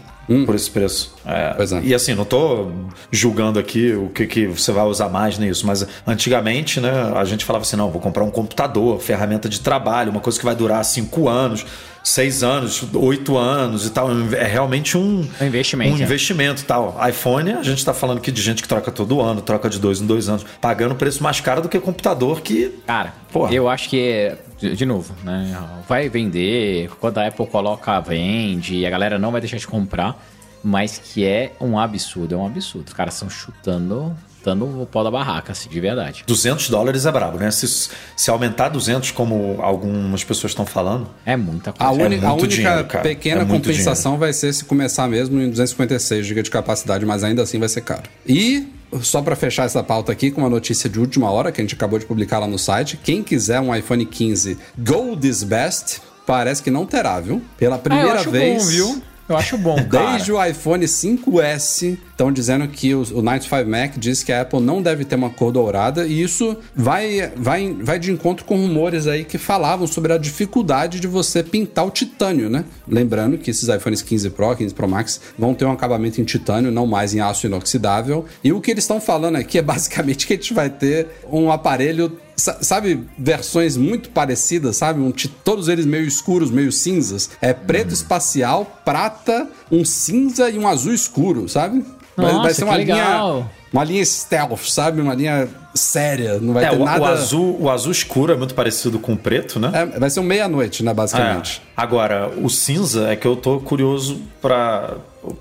[0.47, 1.15] Por esse preço.
[1.27, 1.81] É, Pois é.
[1.83, 2.71] E assim, não tô
[3.11, 7.45] julgando aqui o que, que você vai usar mais nisso, mas antigamente, né, a gente
[7.45, 10.85] falava assim: não, vou comprar um computador, ferramenta de trabalho, uma coisa que vai durar
[10.85, 11.67] 5 anos,
[12.03, 14.09] 6 anos, 8 anos e tal.
[14.33, 16.03] É realmente um, Um investimento, Um é.
[16.03, 16.99] investimento tal.
[17.09, 20.01] iPhone, a gente tá falando aqui de gente que troca todo ano, troca de dois
[20.01, 22.71] em dois anos, pagando preço mais caro do que computador que.
[22.87, 23.53] Cara, Porra.
[23.55, 25.57] eu acho que, de novo, né?
[25.89, 30.21] Vai vender, quando a Apple coloca, vende, e a galera não vai deixar de comprar,
[30.63, 32.89] mas que é um absurdo, é um absurdo.
[32.89, 36.25] Os caras estão chutando, dando o pau da barraca, assim, de verdade.
[36.27, 37.51] 200 dólares é brabo, né?
[37.51, 42.05] Se, se aumentar 200, como algumas pessoas estão falando, É muita A, coisa.
[42.05, 43.03] uni- a muito única dinheiro, cara.
[43.03, 47.23] pequena É muito compensação vai ser se começar mesmo em 256 GB de capacidade, mas
[47.25, 48.05] ainda assim vai ser caro.
[48.27, 48.69] E
[49.01, 51.75] só para fechar essa pauta aqui com uma notícia de última hora que a gente
[51.75, 56.63] acabou de publicar lá no site, quem quiser um iPhone 15 Gold is Best, parece
[56.63, 57.41] que não terá, viu?
[57.57, 58.63] Pela Ah, eu primeira acho vez.
[58.63, 59.03] bom, viu?
[59.33, 60.13] Eu acho bom, cara.
[60.13, 64.61] Desde o iPhone 5S, estão dizendo que o, o 95 Mac diz que a Apple
[64.61, 69.07] não deve ter uma cor dourada, e isso vai, vai, vai de encontro com rumores
[69.07, 72.65] aí que falavam sobre a dificuldade de você pintar o titânio, né?
[72.87, 76.71] Lembrando que esses iPhones 15 Pro, 15 Pro Max vão ter um acabamento em titânio,
[76.71, 78.27] não mais em aço inoxidável.
[78.45, 81.51] E o que eles estão falando aqui é basicamente que a gente vai ter um
[81.51, 82.19] aparelho
[82.61, 85.01] Sabe, versões muito parecidas, sabe?
[85.01, 85.13] Um,
[85.45, 87.31] todos eles meio escuros, meio cinzas.
[87.41, 91.85] É preto espacial, prata, um cinza e um azul escuro, sabe?
[92.17, 93.35] Vai, vai Nossa, ser que uma legal.
[93.37, 93.51] linha.
[93.73, 95.01] Uma linha stealth, sabe?
[95.01, 96.39] Uma linha séria.
[96.39, 97.01] Não vai É, ter o, nada.
[97.01, 99.71] o azul, o azul escuro é muito parecido com o preto, né?
[99.73, 101.63] É, vai ser um meia-noite, né, basicamente.
[101.65, 101.71] É.
[101.75, 104.97] Agora, o cinza é que eu tô curioso pra,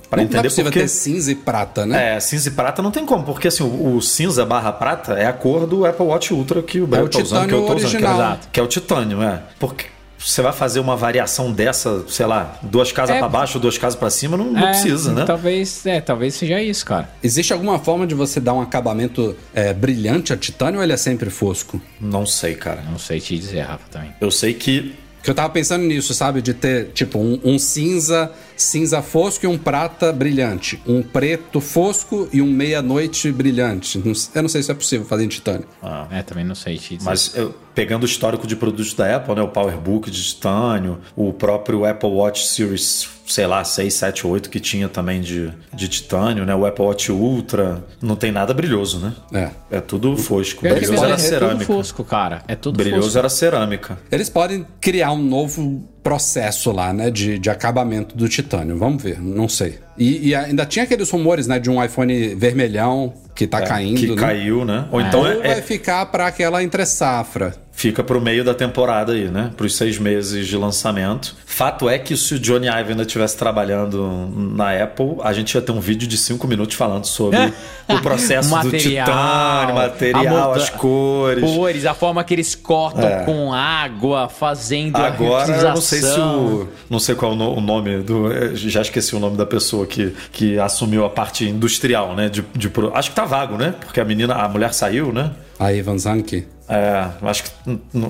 [0.10, 0.80] pra não, entender não é possível porque...
[0.80, 2.16] ter cinza e prata, né?
[2.16, 5.26] É, cinza e prata não tem como, porque assim, o, o cinza barra prata é
[5.26, 7.76] a cor do Apple Watch Ultra que o Breno É tá usando, que eu tô
[7.76, 9.42] usando, que é, que é o titânio, é.
[9.60, 9.86] Porque
[10.24, 13.20] você vai fazer uma variação dessa, sei lá, duas casas É.
[13.20, 15.26] pra baixo, duas casas pra cima, não, não É, precisa, né?
[15.26, 17.10] Talvez, é, talvez seja isso, cara.
[17.24, 20.98] Existe alguma forma de você dar um acabamento é, brilhante a titânio ou ele é
[20.98, 21.82] sempre fosco?
[22.00, 22.84] Não sei, cara.
[22.88, 24.12] Não sei te dizer, Rafa, também.
[24.22, 26.42] Eu sei que Que eu tava pensando nisso, sabe?
[26.42, 30.82] De ter, tipo, um, um cinza, cinza fosco e um prata brilhante.
[30.88, 34.02] Um preto fosco e um meia-noite brilhante.
[34.34, 35.68] Eu não sei se é possível fazer em titânio.
[36.10, 36.98] É, também não sei te.
[37.02, 39.42] Mas eu- pegando o histórico de produtos da Apple, né?
[39.42, 44.60] O PowerBook de titânio, o próprio Apple Watch Series, sei lá, 6, 7, 8 que
[44.60, 46.54] tinha também de, de titânio, né?
[46.54, 49.14] O Apple Watch Ultra, não tem nada brilhoso, né?
[49.72, 49.78] É.
[49.78, 50.62] É tudo fosco.
[50.62, 51.66] Que Brilhoso é, era é tudo cerâmica.
[51.66, 52.44] fosco, cara.
[52.48, 53.18] É tudo Brilhoso fosco.
[53.20, 53.98] era cerâmica.
[54.12, 57.10] Eles podem criar um novo processo lá, né?
[57.10, 58.78] De, de acabamento do titânio.
[58.78, 59.80] Vamos ver, não sei.
[59.98, 61.60] E, e ainda tinha aqueles rumores, né?
[61.60, 64.16] De um iPhone vermelhão que tá caindo, que né?
[64.16, 64.88] caiu, né?
[64.92, 67.56] Ou então Ou é- é- vai ficar pra aquela entre safra.
[67.82, 69.50] Fica pro meio da temporada aí, né?
[69.58, 71.36] Pros seis meses de lançamento.
[71.46, 75.62] Fato é que se o Johnny Ive ainda estivesse trabalhando na Apple, a gente ia
[75.62, 77.38] ter um vídeo de cinco minutos falando sobre
[77.90, 81.44] o processo do Material, titânio, a material, molda- as cores.
[81.44, 83.24] Cores, a forma que eles cortam É.
[83.26, 86.68] com água, fazendo a Agora, eu não sei se o.
[86.90, 88.32] Não sei qual é o no- o nome do.
[88.32, 92.30] eh, Já esqueci o nome da pessoa que, que assumiu a parte industrial, né?
[92.30, 93.74] De, de acho que tá vago, né?
[93.84, 95.32] Porque a menina, a mulher saiu, né?
[95.60, 96.46] A Ivan Zanke.
[96.72, 97.52] É, acho que.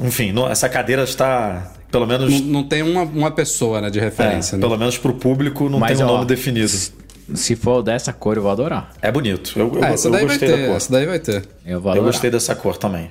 [0.06, 1.72] Enfim, não- essa cadeira está.
[1.92, 2.32] Pelo menos.
[2.42, 4.62] Não, não tem uma, uma pessoa, né, de é, referência, né?
[4.62, 6.72] Pelo menos pro público não Mas, tem um ó, nome definido.
[7.34, 8.92] Se for dessa cor, eu vou adorar.
[9.02, 9.54] É bonito.
[9.58, 10.76] Eu, eu, Ah, essa eu daí vai gostei da ter, cor.
[10.76, 11.44] essa daí vai ter.
[11.66, 12.12] Eu vou Eu adorar.
[12.12, 13.10] gostei dessa cor também.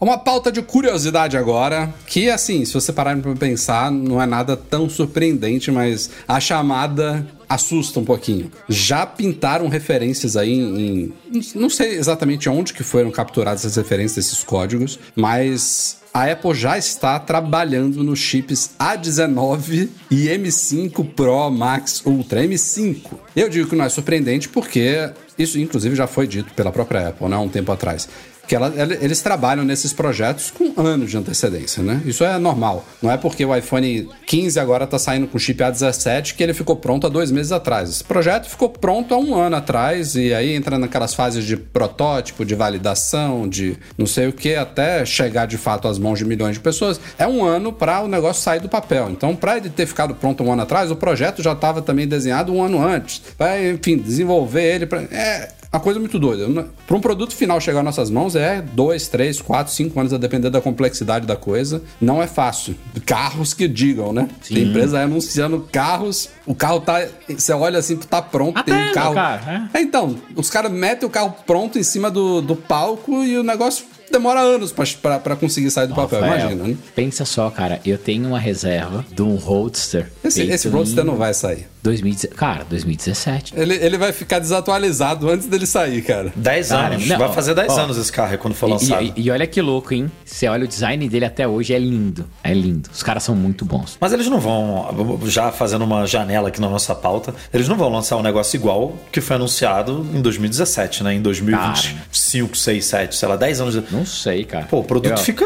[0.00, 4.56] Uma pauta de curiosidade agora, que assim, se você parar pra pensar, não é nada
[4.56, 8.50] tão surpreendente, mas a chamada assusta um pouquinho.
[8.68, 11.12] Já pintaram referências aí em,
[11.54, 16.76] não sei exatamente onde que foram capturadas as referências desses códigos, mas a Apple já
[16.76, 23.00] está trabalhando nos chips A19 e M5 Pro Max Ultra M5.
[23.36, 27.28] Eu digo que não é surpreendente porque isso inclusive já foi dito pela própria Apple,
[27.28, 28.08] né, um tempo atrás
[28.46, 32.00] que ela- eles trabalham nesses projetos com anos de antecedência, né?
[32.04, 32.84] Isso é normal.
[33.02, 36.76] Não é porque o iPhone 15 agora tá saindo com chip A17 que ele ficou
[36.76, 37.88] pronto há dois meses atrás.
[37.88, 42.44] Esse projeto ficou pronto há um ano atrás e aí entra naquelas fases de protótipo,
[42.44, 46.54] de validação, de não sei o que, até chegar de fato às mãos de milhões
[46.54, 47.00] de pessoas.
[47.18, 49.08] É um ano para o negócio sair do papel.
[49.10, 52.52] Então, para ele ter ficado pronto um ano atrás, o projeto já estava também desenhado
[52.52, 53.22] um ano antes.
[53.38, 54.86] Vai, enfim, desenvolver ele.
[54.86, 55.02] Pra...
[55.02, 56.68] É, uma coisa muito doida.
[56.86, 60.18] Para um produto final chegar às nossas mãos é dois, três, quatro, cinco anos, a
[60.18, 61.82] depender da complexidade da coisa.
[62.00, 62.76] Não é fácil.
[63.04, 64.28] Carros que digam, né?
[64.48, 67.04] Tem empresa aí anunciando carros, o carro tá.
[67.28, 69.14] Você olha assim, tá pronto, tem Até, um carro.
[69.14, 73.36] cara, É, então, os caras metem o carro pronto em cima do, do palco e
[73.36, 76.76] o negócio demora anos pra conseguir sair do papel, Rafael, imagina, né?
[76.94, 80.10] Pensa só, cara, eu tenho uma reserva de um Roadster.
[80.24, 81.66] Esse, esse Roadster em não vai sair.
[81.82, 83.52] 2010 cara, 2017.
[83.54, 86.32] Ele, ele vai ficar desatualizado antes dele sair, cara.
[86.34, 87.06] 10 Cara, anos.
[87.06, 89.02] não, Vai fazer 10 ó, anos esse carro quando for E- lançado.
[89.04, 90.10] E, e olha que louco, hein?
[90.24, 92.24] Você olha o design dele até hoje, é lindo.
[92.42, 92.88] É lindo.
[92.90, 93.98] Os caras são muito bons.
[94.00, 97.90] Mas eles não vão, já fazendo uma janela aqui na nossa pauta, eles não vão
[97.90, 101.12] lançar um negócio igual que foi anunciado em 2017, né?
[101.12, 103.74] Em 2025, 6, 7, sei lá, 10 anos.
[103.74, 104.66] de- Não sei, cara.
[104.66, 105.44] Pô, o produto Eu- fica.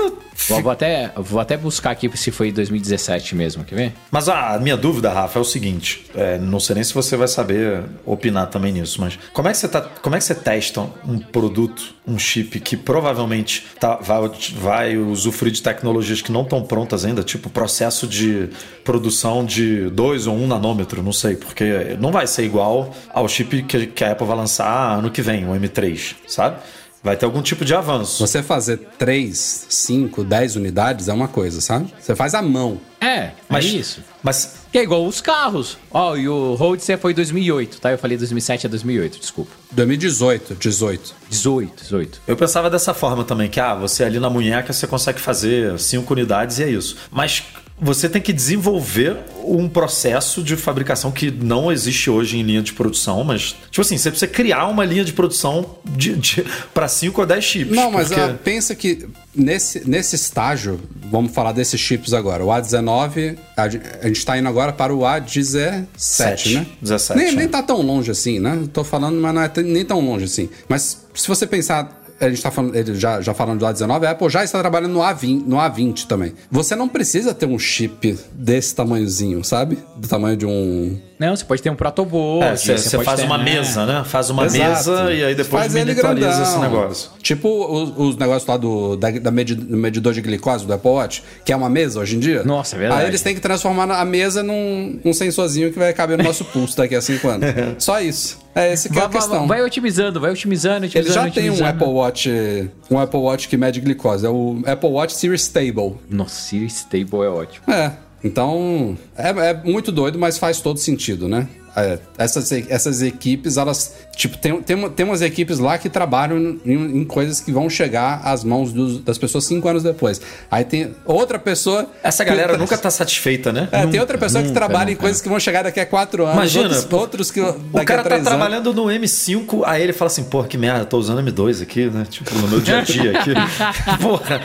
[0.49, 3.93] Vou, vou até, vou até buscar aqui se foi 2017 mesmo, quer ver?
[4.09, 7.27] Mas a minha dúvida, Rafa, é o seguinte: é, não sei nem se você vai
[7.27, 10.81] saber opinar também nisso, mas como é que você, tá, como é que você testa
[11.05, 16.63] um produto, um chip que provavelmente tá, vai, vai usufruir de tecnologias que não estão
[16.63, 18.49] prontas ainda, tipo processo de
[18.85, 23.29] produção de 2 ou 1 um nanômetro, não sei, porque não vai ser igual ao
[23.29, 26.59] chip que, que a Apple vai lançar ano que vem, o M3, sabe?
[27.03, 28.27] Vai ter algum tipo de avanço.
[28.27, 31.93] Você fazer 3, 5, 10 unidades é uma coisa, sabe?
[31.99, 32.81] Você faz à mão.
[33.01, 34.03] É, Mas é isso.
[34.23, 35.79] Mas Que é igual os carros.
[35.91, 37.93] Ó, e o Roadster foi 2008, tá?
[37.93, 39.53] Eu falei 2007 a 2008, desculpa.
[39.71, 41.15] 2018, 18.
[41.31, 42.21] 18, 18.
[42.27, 46.13] Eu pensava dessa forma também, que ah, você ali na munheca você consegue fazer cinco
[46.13, 46.97] unidades e é isso.
[47.11, 47.45] Mas
[47.81, 52.73] você tem que desenvolver um processo de fabricação que não existe hoje em linha de
[52.73, 57.21] produção, mas, tipo assim, você precisa criar uma linha de produção de, de, para 5
[57.21, 57.77] ou 10 chips.
[57.77, 58.21] Não, mas porque...
[58.21, 62.45] ah, pensa que nesse, nesse estágio, vamos falar desses chips agora.
[62.45, 66.55] O A19, a, a gente está indo agora para o A17, Sete.
[66.55, 66.67] né?
[66.83, 67.33] 17, nem, é.
[67.33, 68.69] nem tá tão longe assim, né?
[68.73, 70.49] Tô falando, mas não é nem tão longe assim.
[70.69, 71.98] Mas se você pensar.
[72.21, 75.01] A gente tá falando, já, já falando do A19, a Apple já está trabalhando no
[75.01, 76.35] A20, no A20 também.
[76.51, 79.79] Você não precisa ter um chip desse tamanhozinho, sabe?
[79.97, 80.99] Do tamanho de um.
[81.19, 82.47] Não, você pode ter um protoboard.
[82.47, 83.45] É, você, você faz ter, uma né?
[83.45, 84.05] mesa, né?
[84.05, 84.69] Faz uma Exato.
[84.71, 87.11] mesa e aí depois Faz ele miniaturiza esse negócio.
[87.21, 90.91] Tipo os, os negócios lá do, da, da medi- do medidor de glicose do Apple
[90.91, 92.45] Watch, que é uma mesa hoje em dia.
[92.45, 93.01] Nossa, é verdade.
[93.03, 96.45] Aí eles têm que transformar a mesa num, num sensorzinho que vai caber no nosso
[96.45, 97.49] pulso daqui a cinco anos.
[97.83, 98.39] Só isso.
[98.55, 99.47] É esse que é a Vai, vai, questão.
[99.47, 101.15] vai otimizando, vai otimizando, Ele otimizando.
[101.15, 101.69] já tem um otimizando.
[101.85, 105.95] Apple Watch, um Apple Watch que mede glicose, é o Apple Watch Series Stable.
[106.11, 107.73] Nossa, Siri Stable é ótimo.
[107.73, 111.49] É, então é, é muito doido, mas faz todo sentido, né?
[111.85, 113.95] É, essas, essas equipes, elas.
[114.17, 118.21] Tipo, tem, tem, tem umas equipes lá que trabalham em, em coisas que vão chegar
[118.25, 120.21] às mãos dos- das pessoas cinco anos depois.
[120.51, 121.89] Aí tem outra pessoa.
[122.03, 123.69] Essa que- galera nunca tá satisfeita, né?
[123.71, 125.03] É, tem outra pessoa que nunca, trabalha em nunca.
[125.03, 126.35] coisas que vão chegar daqui a quatro anos.
[126.37, 128.29] Imagina, outros, outros que daqui O cara a tá três anos.
[128.29, 132.05] trabalhando no M5, aí ele fala assim, porra, que merda, tô usando M2 aqui, né?
[132.11, 133.31] Tipo, no meu dia a dia aqui.
[134.03, 134.41] porra,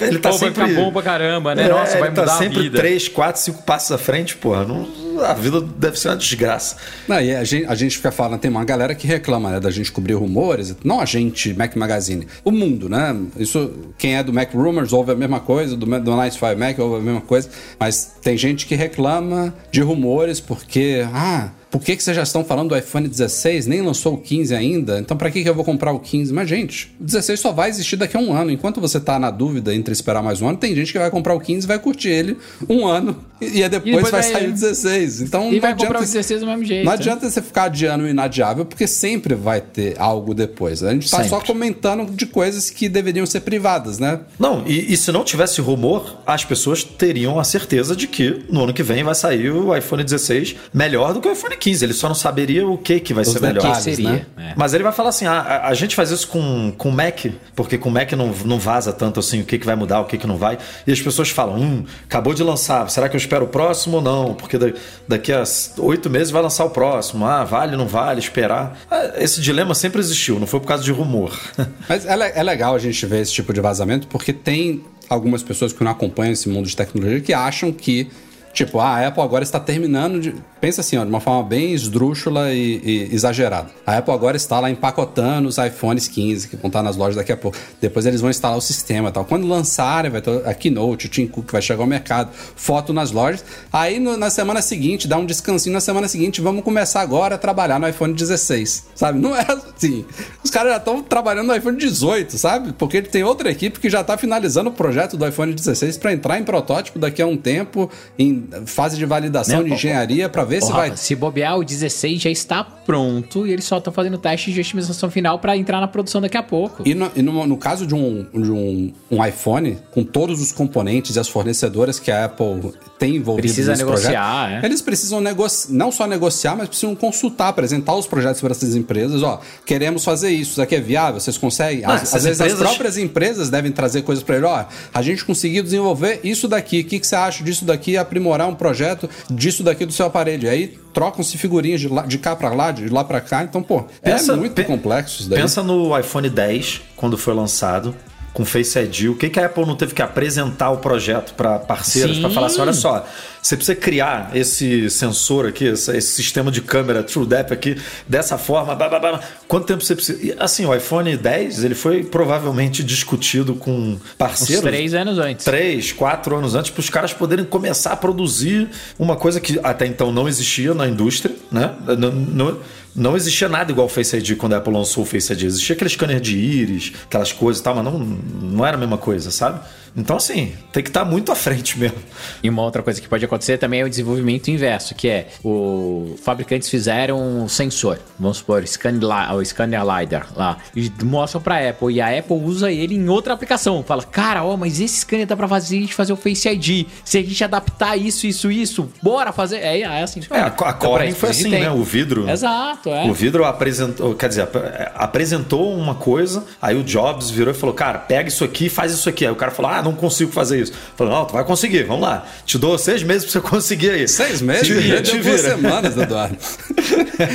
[0.00, 0.68] ele tá Pô, vai sempre...
[0.68, 1.64] ficar bom pra caramba, né?
[1.64, 2.78] É, Nossa, vai ele tá mudar a sempre vida.
[2.78, 4.64] 3, 4, 5 passos à frente, porra.
[4.64, 4.86] Não,
[5.24, 6.76] a vida deve ser uma desgraça.
[7.06, 9.70] Não, e a gente, a gente fica falando, tem uma galera que reclama né, da
[9.70, 13.16] gente cobrir rumores, não a gente, Mac Magazine, o mundo, né?
[13.36, 16.78] Isso, quem é do Mac Rumors ouve a mesma coisa, do, do Nice 5 Mac
[16.78, 21.96] ouve a mesma coisa, mas tem gente que reclama de rumores porque, ah, por que,
[21.96, 23.66] que vocês já estão falando do iPhone 16?
[23.66, 26.32] Nem lançou o 15 ainda, então pra que, que eu vou comprar o 15?
[26.32, 28.50] Mas, gente, o 16 só vai existir daqui a um ano.
[28.50, 31.34] Enquanto você tá na dúvida entre esperar mais um ano, tem gente que vai comprar
[31.34, 32.36] o 15 e vai curtir ele
[32.68, 35.20] um ano, e, e aí depois, depois vai vai- sair o 16.
[35.20, 36.84] Então, E não vai adianta comprar o você- 16 do mesmo jeito.
[36.84, 36.98] não né?
[36.98, 40.82] adianta você ficar adiando o inadiável, porque sempre vai ter algo depois.
[40.82, 41.46] A gente tá só Sempre.
[41.46, 44.20] comentando de coisas que deveriam ser privadas, né?
[44.38, 48.64] Não, e, e se não tivesse rumor, as pessoas teriam a certeza de que no
[48.64, 51.84] ano que vem vai sair o iPhone 16 melhor do que o iPhone 15.
[51.84, 53.74] Ele só não saberia o que, que vai Os ser melhor.
[53.74, 54.26] Que seria, né?
[54.38, 54.52] é.
[54.56, 57.76] Mas ele vai falar assim: ah, a, a gente faz isso com, com Mac, porque
[57.76, 60.26] com Mac não, não vaza tanto assim o que, que vai mudar, o que, que
[60.26, 60.58] não vai.
[60.86, 64.02] E as pessoas falam: hum, acabou de lançar, será que eu espero o próximo ou
[64.02, 64.34] não?
[64.34, 64.72] Porque da-
[65.06, 65.42] daqui a
[65.78, 67.26] oito meses vai lançar o próximo.
[67.26, 68.78] Ah, vale, não vale, esperar.
[68.90, 71.38] Ah, Esse dilema sempre existiu, não foi por causa de rumor.
[71.88, 75.72] Mas é, é legal a gente ver esse tipo de vazamento, porque tem algumas pessoas
[75.72, 78.10] que não acompanham esse mundo de tecnologia que acham que,
[78.52, 80.34] tipo, ah, a Apple agora está terminando de.
[80.60, 83.70] Pensa assim, ó, de uma forma bem esdrúxula e, e exagerada.
[83.86, 87.30] A Apple agora está lá empacotando os iPhones 15, que vão estar nas lojas daqui
[87.32, 87.56] a pouco.
[87.80, 89.24] Depois eles vão instalar o sistema e tal.
[89.24, 93.10] Quando lançarem, vai ter a Keynote, o Tim Cook vai chegar ao mercado, foto nas
[93.12, 93.44] lojas.
[93.72, 97.38] Aí no- na semana seguinte, dá um descansinho na semana seguinte, vamos começar agora a
[97.38, 99.18] trabalhar no iPhone 16, sabe?
[99.18, 100.04] Não é assim.
[100.42, 102.72] Os caras já estão trabalhando no iPhone 18, sabe?
[102.72, 106.38] Porque tem outra equipe que já está finalizando o projeto do iPhone 16 para entrar
[106.38, 109.68] em protótipo daqui a um tempo, em fase de validação Né?
[109.68, 110.96] de engenharia, para ver Ô, se Rafa, vai.
[110.96, 115.10] se bobear, o 16 já está pronto e eles só estão fazendo teste de otimização
[115.10, 116.82] final para entrar na produção daqui a pouco.
[116.86, 120.50] E, no, e no- no caso de, um, de um, um iPhone, com todos os
[120.52, 124.66] componentes e as fornecedoras que a Apple tem envolvido Precisa negociar, projeto, é.
[124.66, 129.22] eles precisam negociar, não só negociar, mas precisam consultar, apresentar os projetos para essas empresas.
[129.22, 131.84] Ó, queremos fazer isso, isso aqui é viável, vocês conseguem?
[131.84, 134.46] Ah, Às, às vezes empresas- as próprias empresas devem trazer coisas para ele.
[134.46, 137.96] Ó, a gente conseguiu desenvolver isso daqui, o que, que você acha disso daqui?
[137.96, 140.37] Aprimorar um projeto disso daqui do seu aparelho.
[140.46, 143.42] E aí trocam-se figurinhas de, lá- de cá para lá, de lá para cá.
[143.44, 145.40] Então, pô, Pensa- é muito pe- complexo isso daí.
[145.40, 147.94] Pensa no iPhone 10, quando foi lançado,
[148.32, 149.08] com Face ID.
[149.08, 152.46] O que, que a Apple não teve que apresentar o projeto para parceiros, para falar
[152.46, 153.06] assim: olha só,
[153.42, 158.74] você precisa criar esse sensor aqui, esse, sistema de câmera TrueDepth aqui, dessa forma.
[158.74, 159.20] blá, blá, blá.
[159.46, 160.18] Quanto tempo você precisa?
[160.22, 164.64] E, assim, o iPhone 10 ele foi provavelmente discutido com Uns parceiros.
[164.64, 165.44] três anos antes.
[165.44, 169.86] Três, quatro anos antes, para os caras poderem começar a produzir uma coisa que até
[169.86, 171.74] então não existia na indústria, né?
[171.98, 172.58] Não, não,
[172.98, 175.44] não existia nada igual o Face ID quando a Apple lançou o Face ID.
[175.44, 178.98] Existia aquele scanner de íris, aquelas coisas e tal, mas não, não era a mesma
[178.98, 179.60] coisa, sabe?
[179.96, 181.96] Então, assim, tem que estar muito à frente mesmo.
[182.42, 186.14] E uma outra coisa que pode acontecer também é o desenvolvimento inverso, que é o
[186.22, 191.68] fabricantes fizeram um sensor, vamos supor, scan, li- o scanner LiDAR lá, e mostram pra
[191.70, 193.82] Apple, e a Apple usa ele em outra aplicação.
[193.82, 196.86] Fala, cara, ó, mas esse scanner dá pra fazer, a gente fazer o Face ID.
[197.04, 199.56] Se a gente adaptar isso, isso, isso, bora fazer.
[199.56, 200.20] É, é assim.
[200.30, 201.60] É, a, a Então, Corning foi a assim, tem.
[201.62, 201.70] né?
[201.70, 202.28] O vidro.
[202.28, 203.08] Exato, é.
[203.08, 204.56] O vidro apresentou, quer dizer, ap-
[204.94, 208.92] apresentou uma coisa, aí o Jobs virou e falou: Cara, pega isso aqui e faz
[208.92, 209.24] isso aqui.
[209.24, 210.72] Aí o cara falou: Ah, não consigo fazer isso.
[210.96, 212.24] Falei, não, tu vai conseguir, vamos lá.
[212.44, 214.08] Te dou seis meses pra você conseguir aí.
[214.08, 214.66] Seis meses?
[214.66, 215.54] Te, Te te duas vira.
[215.56, 216.36] semanas, Eduardo.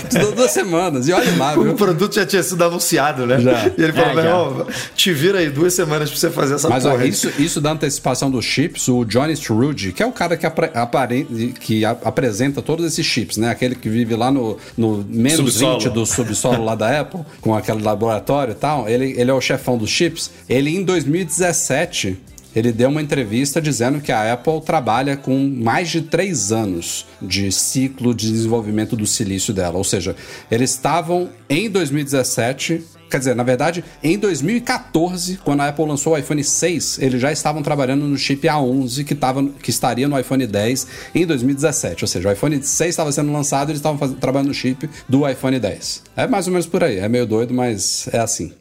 [0.09, 1.07] Te deu duas semanas.
[1.07, 3.39] E olha lá, O produto já tinha sido anunciado, né?
[3.39, 3.67] Já.
[3.77, 6.69] E ele falou, É, meu irmão, te vira aí duas semanas pra você fazer essa
[6.69, 7.03] Mas porra.
[7.03, 7.09] aí.
[7.09, 10.71] isso, isso da antecipação dos chips, o Johnny Strude, que é o cara que, apre-
[10.73, 11.27] apare-
[11.59, 13.49] que a- apresenta todos esses chips, né?
[13.49, 15.03] Aquele que vive lá no, no
[15.37, 15.79] menos Subsolo.
[15.79, 18.87] 20 do subsolo lá da Apple, com aquele laboratório e tal.
[18.87, 20.31] Ele, ele é o chefão dos chips.
[20.47, 22.17] Ele, em 2017,
[22.55, 27.51] ele deu uma entrevista dizendo que a Apple trabalha com mais de três anos de
[27.51, 29.77] ciclo de desenvolvimento do silício dela.
[29.77, 30.15] Ou seja,
[30.51, 32.83] eles estavam em 2017.
[33.13, 37.31] Quer dizer, na verdade, em 2014, quando a Apple lançou o iPhone 6, eles já
[37.31, 42.03] estavam trabalhando no chip A11 que, tava, que estaria no iPhone 10 em 2017.
[42.03, 45.29] Ou seja, o iPhone 6 estava sendo lançado e eles estavam trabalhando no chip do
[45.29, 46.01] iPhone 10.
[46.17, 46.97] É mais ou menos por aí.
[46.97, 48.51] É meio doido, mas é assim.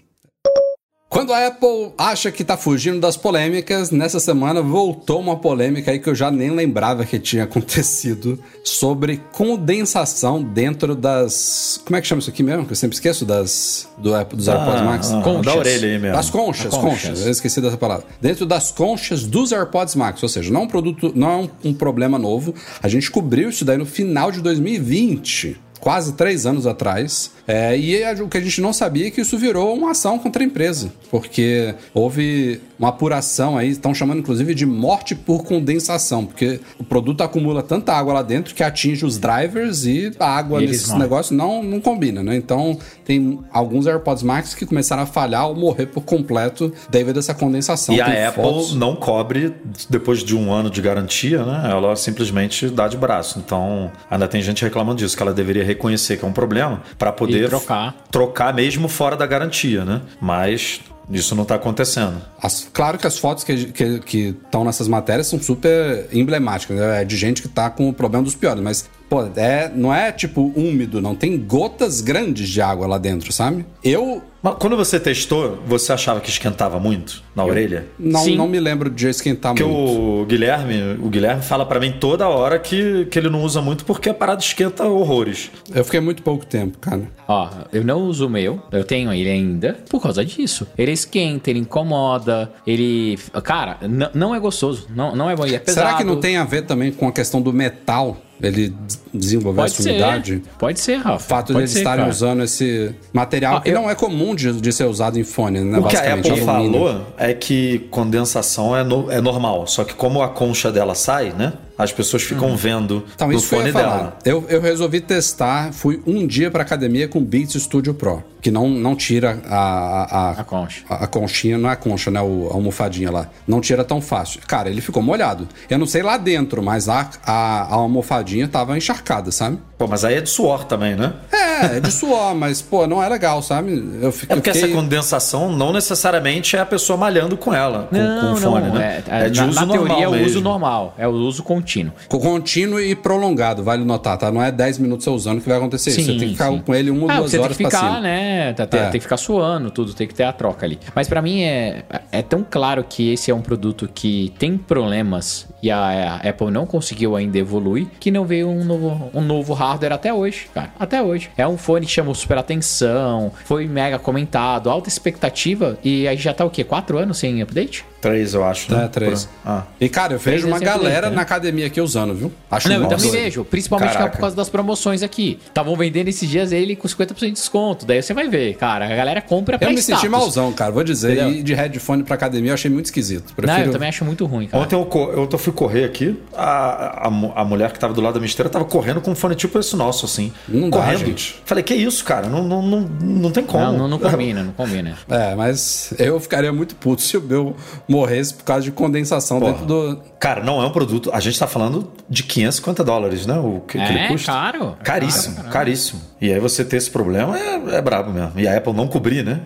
[1.13, 5.99] Quando a Apple acha que tá fugindo das polêmicas, nessa semana voltou uma polêmica aí
[5.99, 11.79] que eu já nem lembrava que tinha acontecido sobre condensação dentro das.
[11.85, 12.65] Como é que chama isso aqui mesmo?
[12.65, 15.13] Que eu sempre esqueço das do Apple, dos AirPods Max.
[15.13, 15.45] ah, Conchas.
[15.45, 16.17] da orelha aí mesmo.
[16.17, 17.27] Das conchas, conchas, conchas.
[17.27, 18.07] Eu esqueci dessa palavra.
[18.19, 21.49] Dentro das conchas dos AirPods Max, ou seja, não é um produto, não é um,
[21.63, 22.55] um problema novo.
[22.83, 25.61] A gente cobriu isso daí no final de 2020.
[25.79, 27.33] Quase três anos atrás.
[27.47, 30.43] É, e o que a gente não sabia é que isso virou uma ação contra
[30.43, 30.93] a empresa.
[31.11, 36.25] Porque houve uma apuração aí, estão chamando inclusive de morte por condensação.
[36.27, 40.63] Porque o produto acumula tanta água lá dentro que atinge os drivers e a água
[40.63, 40.99] E morrem.
[40.99, 42.37] negócios não, não combina, né?
[42.37, 47.21] Então tem alguns AirPods Max que começaram a falhar ou morrer por completo devido a
[47.21, 47.95] essa condensação.
[47.95, 49.53] E Tem a Apple fotos- não cobre
[49.91, 51.69] depois de um ano de garantia, né?
[51.71, 53.39] Ela simplesmente dá de braço.
[53.45, 57.13] Então, ainda tem gente reclamando disso, que ela deveria reconhecer que é um problema para
[57.13, 57.95] poder E trocar.
[58.11, 60.01] trocar mesmo fora da garantia, né?
[60.21, 60.81] Mas
[61.11, 62.23] isso não tá acontecendo.
[62.43, 67.03] As- claro que as fotos que estão que, estão nessas matérias são super emblemáticas, né?
[67.03, 70.13] É de gente que tá com o problema dos piores, mas, pô, é, não é
[70.13, 71.15] tipo úmido, não.
[71.15, 73.67] Tem gotas grandes de água lá dentro, sabe?
[73.83, 77.87] Eu Mas quando você testou, você achava que esquentava muito na orelha?
[77.99, 78.37] não, Sim.
[78.37, 80.23] não me lembro de esquentar Porque muito.
[80.23, 83.85] o Guilherme, o Guilherme fala pra mim toda hora que, que ele não usa muito
[83.85, 85.51] porque a parada esquenta horrores.
[85.75, 87.03] Eu fiquei muito pouco tempo, cara.
[87.29, 90.67] Ó, eu não uso o meu, eu tenho ele ainda por causa disso.
[90.77, 93.19] Ele esquenta, ele incomoda, ele.
[93.45, 93.79] Cara,
[94.15, 95.47] não é gostoso, não, não é bom.
[95.47, 95.87] E é pesado.
[95.87, 98.17] Será que não tem a ver também com a questão do metal?
[98.43, 99.91] Ele des- desenvolver Pode essa ser.
[99.91, 100.43] umidade?
[100.59, 101.15] Pode ser, Rafa.
[101.15, 102.11] O fato de Pode eles ser, estarem cara.
[102.11, 105.61] usando esse material Ah, que eu- não é comum de, de ser usado em fone,
[105.61, 105.79] né?
[105.79, 110.23] O que a Apple falou é que condensação é, no- é normal, só que como
[110.23, 111.53] a concha dela sai, né?
[111.83, 113.97] As pessoas ficam vendo Então, no eu fone falar.
[113.97, 114.19] dela.
[114.25, 118.69] Eu, eu resolvi testar, fui um dia pra academia com Beats Studio Pro, que não,
[118.69, 120.83] não tira a, a, a, A concha.
[120.89, 122.21] a, a conchinha, não é a concha, né?
[122.21, 123.29] O, a almofadinha lá.
[123.47, 124.41] Não tira tão fácil.
[124.47, 125.49] Cara, ele ficou molhado.
[125.69, 129.59] Eu não sei lá dentro, mas lá a, a almofadinha tava encharcada, sabe?
[129.79, 131.13] Pô, mas aí é de suor também, né?
[131.33, 133.73] É, é de suor, mas, pô, não é legal, sabe?
[134.01, 134.33] Eu fiquei.
[134.33, 138.33] É porque essa condensação não necessariamente é a pessoa malhando com ela, com, Não, com
[138.33, 139.03] o fone, não, né?
[139.09, 140.27] É, de na, uso na normal teoria é o mesmo.
[140.27, 141.63] uso normal, é o uso contínuo.
[142.09, 144.31] Contínuo e prolongado, vale notar, tá?
[144.31, 146.01] Não é 10 minutos você usando que vai acontecer isso.
[146.03, 146.59] Você tem que ficar sim.
[146.65, 148.53] com ele uma ou Ah, duas você horas tem que ficar, né?
[148.53, 148.83] Tá- Tem, É.
[148.85, 150.79] tem que ficar suando, tudo, tem que ter a troca ali.
[150.95, 155.47] Mas pra mim é, é tão claro que esse é um produto que tem problemas
[155.63, 159.53] e a, a Apple não conseguiu ainda evoluir, que não veio um novo, um novo
[159.53, 160.71] hardware até hoje, cara.
[160.79, 161.31] Até hoje.
[161.37, 166.33] É um fone que chamou super atenção, foi mega comentado, alta expectativa e aí já
[166.35, 166.65] tá o quê?
[166.65, 167.85] Quatro anos sem update?
[168.01, 168.85] Três, eu acho, né?
[168.85, 169.29] É, três.
[169.47, 169.63] Ah.
[169.81, 171.15] E, cara, eu vejo uma galera né?
[171.15, 172.33] na academia aqui usando, viu?
[172.51, 175.39] Acho Não, eu muito também vejo, principalmente por causa das promoções aqui.
[175.47, 177.87] Estavam vendendo esses dias ele com 50% de desconto.
[177.87, 180.01] Daí você vai ver, cara, a galera compra pra Eu me status.
[180.01, 181.13] senti malzão, cara, vou dizer.
[181.13, 181.33] Entendeu?
[181.33, 183.29] E de headphone pra academia eu achei muito esquisito.
[183.29, 183.69] Não, Prefiro...
[183.69, 184.63] eu também acho muito ruim, cara.
[184.63, 188.21] Ontem eu, eu fui correr aqui, a, a, a mulher que tava do lado da
[188.21, 190.33] minha esteira tava correndo com um fone tipo esse nosso, assim.
[190.49, 191.07] Não dá, correndo.
[191.07, 191.41] gente.
[191.45, 192.29] Falei, que isso, cara?
[192.29, 193.65] Não, não, não, não tem como.
[193.65, 194.97] Não, não, não combina, não combina.
[195.09, 197.57] É, mas eu ficaria muito puto se o meu
[197.89, 199.53] morresse por causa de condensação Porra.
[199.53, 199.99] dentro do...
[200.19, 201.11] Cara, não é um produto.
[201.13, 203.39] A gente tá falando de 550 dólares, né?
[203.39, 204.33] O que, que ele É, custa.
[204.33, 204.77] caro.
[204.81, 206.01] É Caríssimo, caro, caríssimo.
[206.23, 208.33] E aí você ter esse problema é, é brabo mesmo.
[208.37, 209.41] E a Apple não cobrir, né?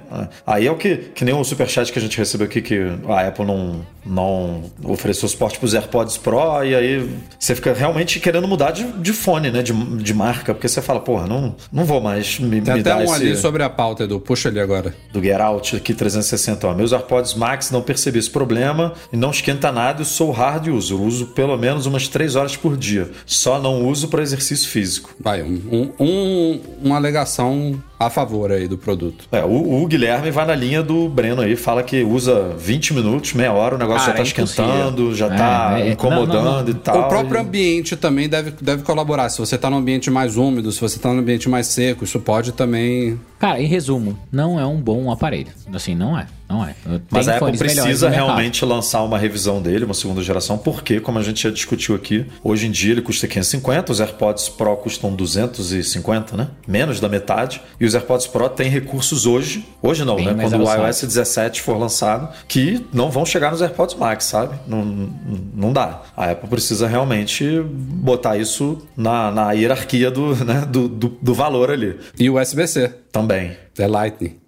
[0.46, 3.26] Aí é o que, que nem o superchat que a gente recebeu aqui, que a
[3.28, 7.08] Apple não, não ofereceu suporte pros AirPods Pro, e aí
[7.38, 9.62] você fica realmente querendo mudar de, de fone, né?
[9.62, 12.90] De, de marca, porque você fala, porra, não, não vou mais me, Tem me até
[12.90, 13.14] dar um esse...
[13.14, 14.20] ali sobre a pauta, Edu.
[14.20, 14.94] Puxa ali agora.
[15.14, 16.66] do Get Out aqui 360.
[16.68, 16.74] Ó.
[16.74, 21.00] Meus AirPods Max não percebi esse problema e não esquenta nada e sou hard user.
[21.00, 23.10] Uso pelo menos umas 3 horas por dia.
[23.24, 25.14] Só não uso para exercício físico.
[25.18, 29.26] Vai, um- um- uma alegação a favor aí do produto.
[29.32, 33.32] É, o, o Guilherme vai na linha do Breno aí, fala que usa 20 minutos,
[33.32, 35.14] meia hora, o negócio Cara, já é tá esquentando, impossível.
[35.14, 36.68] já É, tá é, incomodando não, não, não.
[36.68, 37.00] e tal.
[37.00, 39.28] o próprio e- ambiente também deve, deve colaborar.
[39.30, 42.20] Se você tá num ambiente mais úmido, se você tá num ambiente mais seco, isso
[42.20, 43.18] pode também.
[43.38, 45.48] Cara, em resumo, não é um bom aparelho.
[45.74, 46.26] Assim, não é.
[46.48, 46.74] Não é.
[47.10, 51.18] Mas Tem a Apple precisa realmente lançar uma revisão dele, uma segunda geração, porque, como
[51.18, 55.12] a gente já discutiu aqui, hoje em dia ele custa 550, os AirPods Pro custam
[55.12, 56.48] 250, né?
[56.66, 57.60] Menos da metade.
[57.80, 60.44] E os AirPods Pro têm recursos hoje, hoje não, Bem né?
[60.44, 61.02] Quando o avançados.
[61.02, 64.56] iOS 17 for lançado, que não vão chegar nos AirPods Max, sabe?
[64.66, 65.12] Não, não,
[65.54, 66.02] não dá.
[66.16, 70.66] A Apple precisa realmente botar isso na, na hierarquia do, né?
[70.68, 71.98] do, do, do valor ali.
[72.18, 73.56] E o USB-C, Também.
[73.78, 74.45] é Lightning.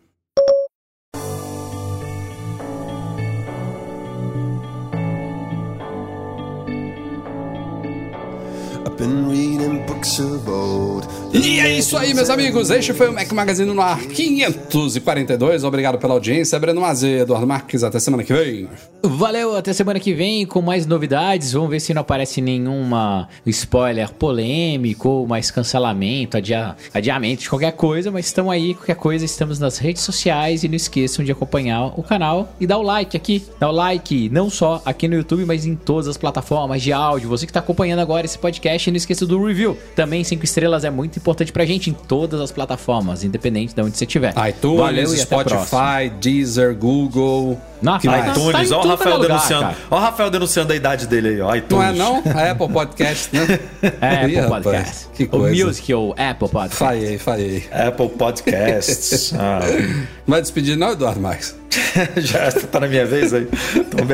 [11.32, 12.70] E é isso aí, meus amigos.
[12.70, 15.62] Este foi o Mac Magazine no ar 542.
[15.62, 16.58] Obrigado pela audiência.
[16.58, 17.84] Breno Mazê, Eduardo Marques.
[17.84, 18.68] Até semana que vem.
[19.02, 21.52] Valeu, até semana que vem com mais novidades.
[21.52, 27.72] Vamos ver se não aparece nenhuma spoiler polêmico ou mais cancelamento, adia, adiamento de qualquer
[27.72, 28.10] coisa.
[28.10, 30.64] Mas estamos aí, qualquer coisa, estamos nas redes sociais.
[30.64, 33.44] E não esqueçam de acompanhar o canal e dar o like aqui.
[33.60, 37.28] Dá o like, não só aqui no YouTube, mas em todas as plataformas de áudio.
[37.28, 39.78] Você que está acompanhando agora esse podcast, não esqueça do review.
[39.94, 43.96] Também cinco estrelas é muito importante pra gente em todas as plataformas, independente de onde
[43.96, 44.34] você estiver.
[44.48, 45.18] iTunes, Valeu e a.
[45.18, 47.58] Spotify, Deezer, Google.
[48.00, 49.62] Que tá- tá- iTunes, ó o Rafael é lugar, denunciando.
[49.62, 49.76] cara.
[49.90, 51.48] Ó o Rafael denunciando a idade dele aí, ó.
[51.48, 51.88] Não iTunes.
[51.88, 52.22] é não?
[52.40, 53.60] É Apple Podcast, né?
[54.00, 55.08] É, Apple Ih, rapaz, Podcast.
[55.14, 55.64] que o coisa.
[55.66, 56.76] Music ou Apple Podcast.
[56.76, 57.64] Falhei, falhei.
[57.70, 59.32] Apple Podcasts.
[59.34, 59.60] Ah,
[60.26, 61.54] Vai despedir não, Eduardo Marques?
[62.18, 63.46] já tá na minha vez aí.
[63.76, 64.04] Então,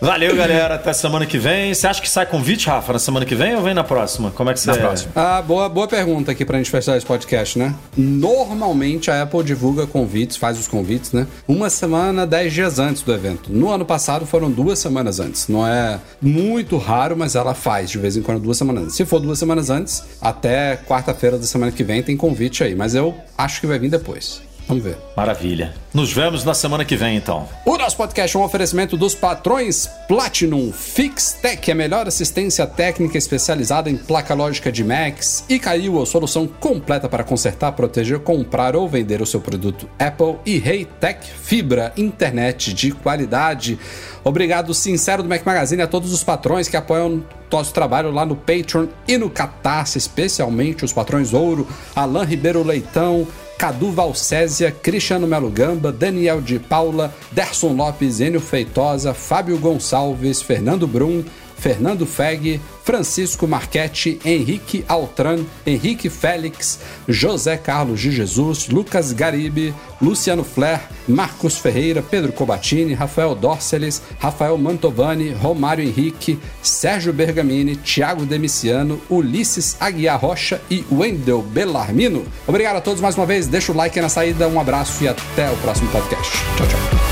[0.00, 0.76] Valeu, galera.
[0.76, 1.74] Até semana que vem.
[1.74, 4.30] Você acha que sai convite, Rafa, na semana que vem ou vem na próxima?
[4.30, 4.70] Como é que você...
[4.70, 5.10] Na próxima.
[5.14, 7.74] Ah, boa, boa pergunta aqui pra gente fechar esse podcast, né?
[7.96, 11.26] Normalmente a Apple divulga convites, faz os convites, né?
[11.48, 13.52] Uma semana, dez dias antes do evento.
[13.52, 15.48] No ano passado foram duas semanas antes.
[15.48, 18.94] Não é muito raro, mas ela faz de vez em quando duas semanas antes.
[18.96, 22.74] Se for duas semanas antes, até quarta-feira da semana que vem tem convite aí.
[22.74, 24.46] Mas eu acho que vai vir depois.
[24.68, 24.98] Vamos ver.
[25.16, 25.74] Maravilha.
[25.94, 27.48] Nos vemos na semana que vem, então.
[27.64, 33.88] O nosso podcast é um oferecimento dos patrões Platinum FixTech, a melhor assistência técnica especializada
[33.88, 38.86] em placa lógica de Macs, e caiu a solução completa para consertar, proteger, comprar ou
[38.86, 43.78] vender o seu produto Apple e Reitec Fibra, internet de qualidade.
[44.22, 48.36] Obrigado sincero do Mac Magazine a todos os patrões que apoiam nosso trabalho lá no
[48.36, 51.66] Patreon e no Catarse, especialmente os patrões Ouro,
[51.96, 53.26] Alain Ribeiro Leitão,
[53.58, 60.86] Cadu Valcésia, Cristiano Melo Gamba, Daniel de Paula, Derson Lopes, Enio Feitosa, Fábio Gonçalves, Fernando
[60.86, 61.24] Brum,
[61.58, 70.44] Fernando Feg, Francisco Marchetti, Henrique Altran, Henrique Félix, José Carlos de Jesus, Lucas Garibe, Luciano
[70.44, 79.00] Flair, Marcos Ferreira, Pedro Cobatini, Rafael Dorceles, Rafael Mantovani, Romário Henrique, Sérgio Bergamini, Thiago Demiciano,
[79.10, 82.24] Ulisses Aguiar Rocha e Wendel Bellarmino.
[82.46, 85.50] Obrigado a todos mais uma vez, deixa o like na saída, um abraço e até
[85.50, 86.32] o próximo podcast.
[86.56, 87.07] Tchau, tchau.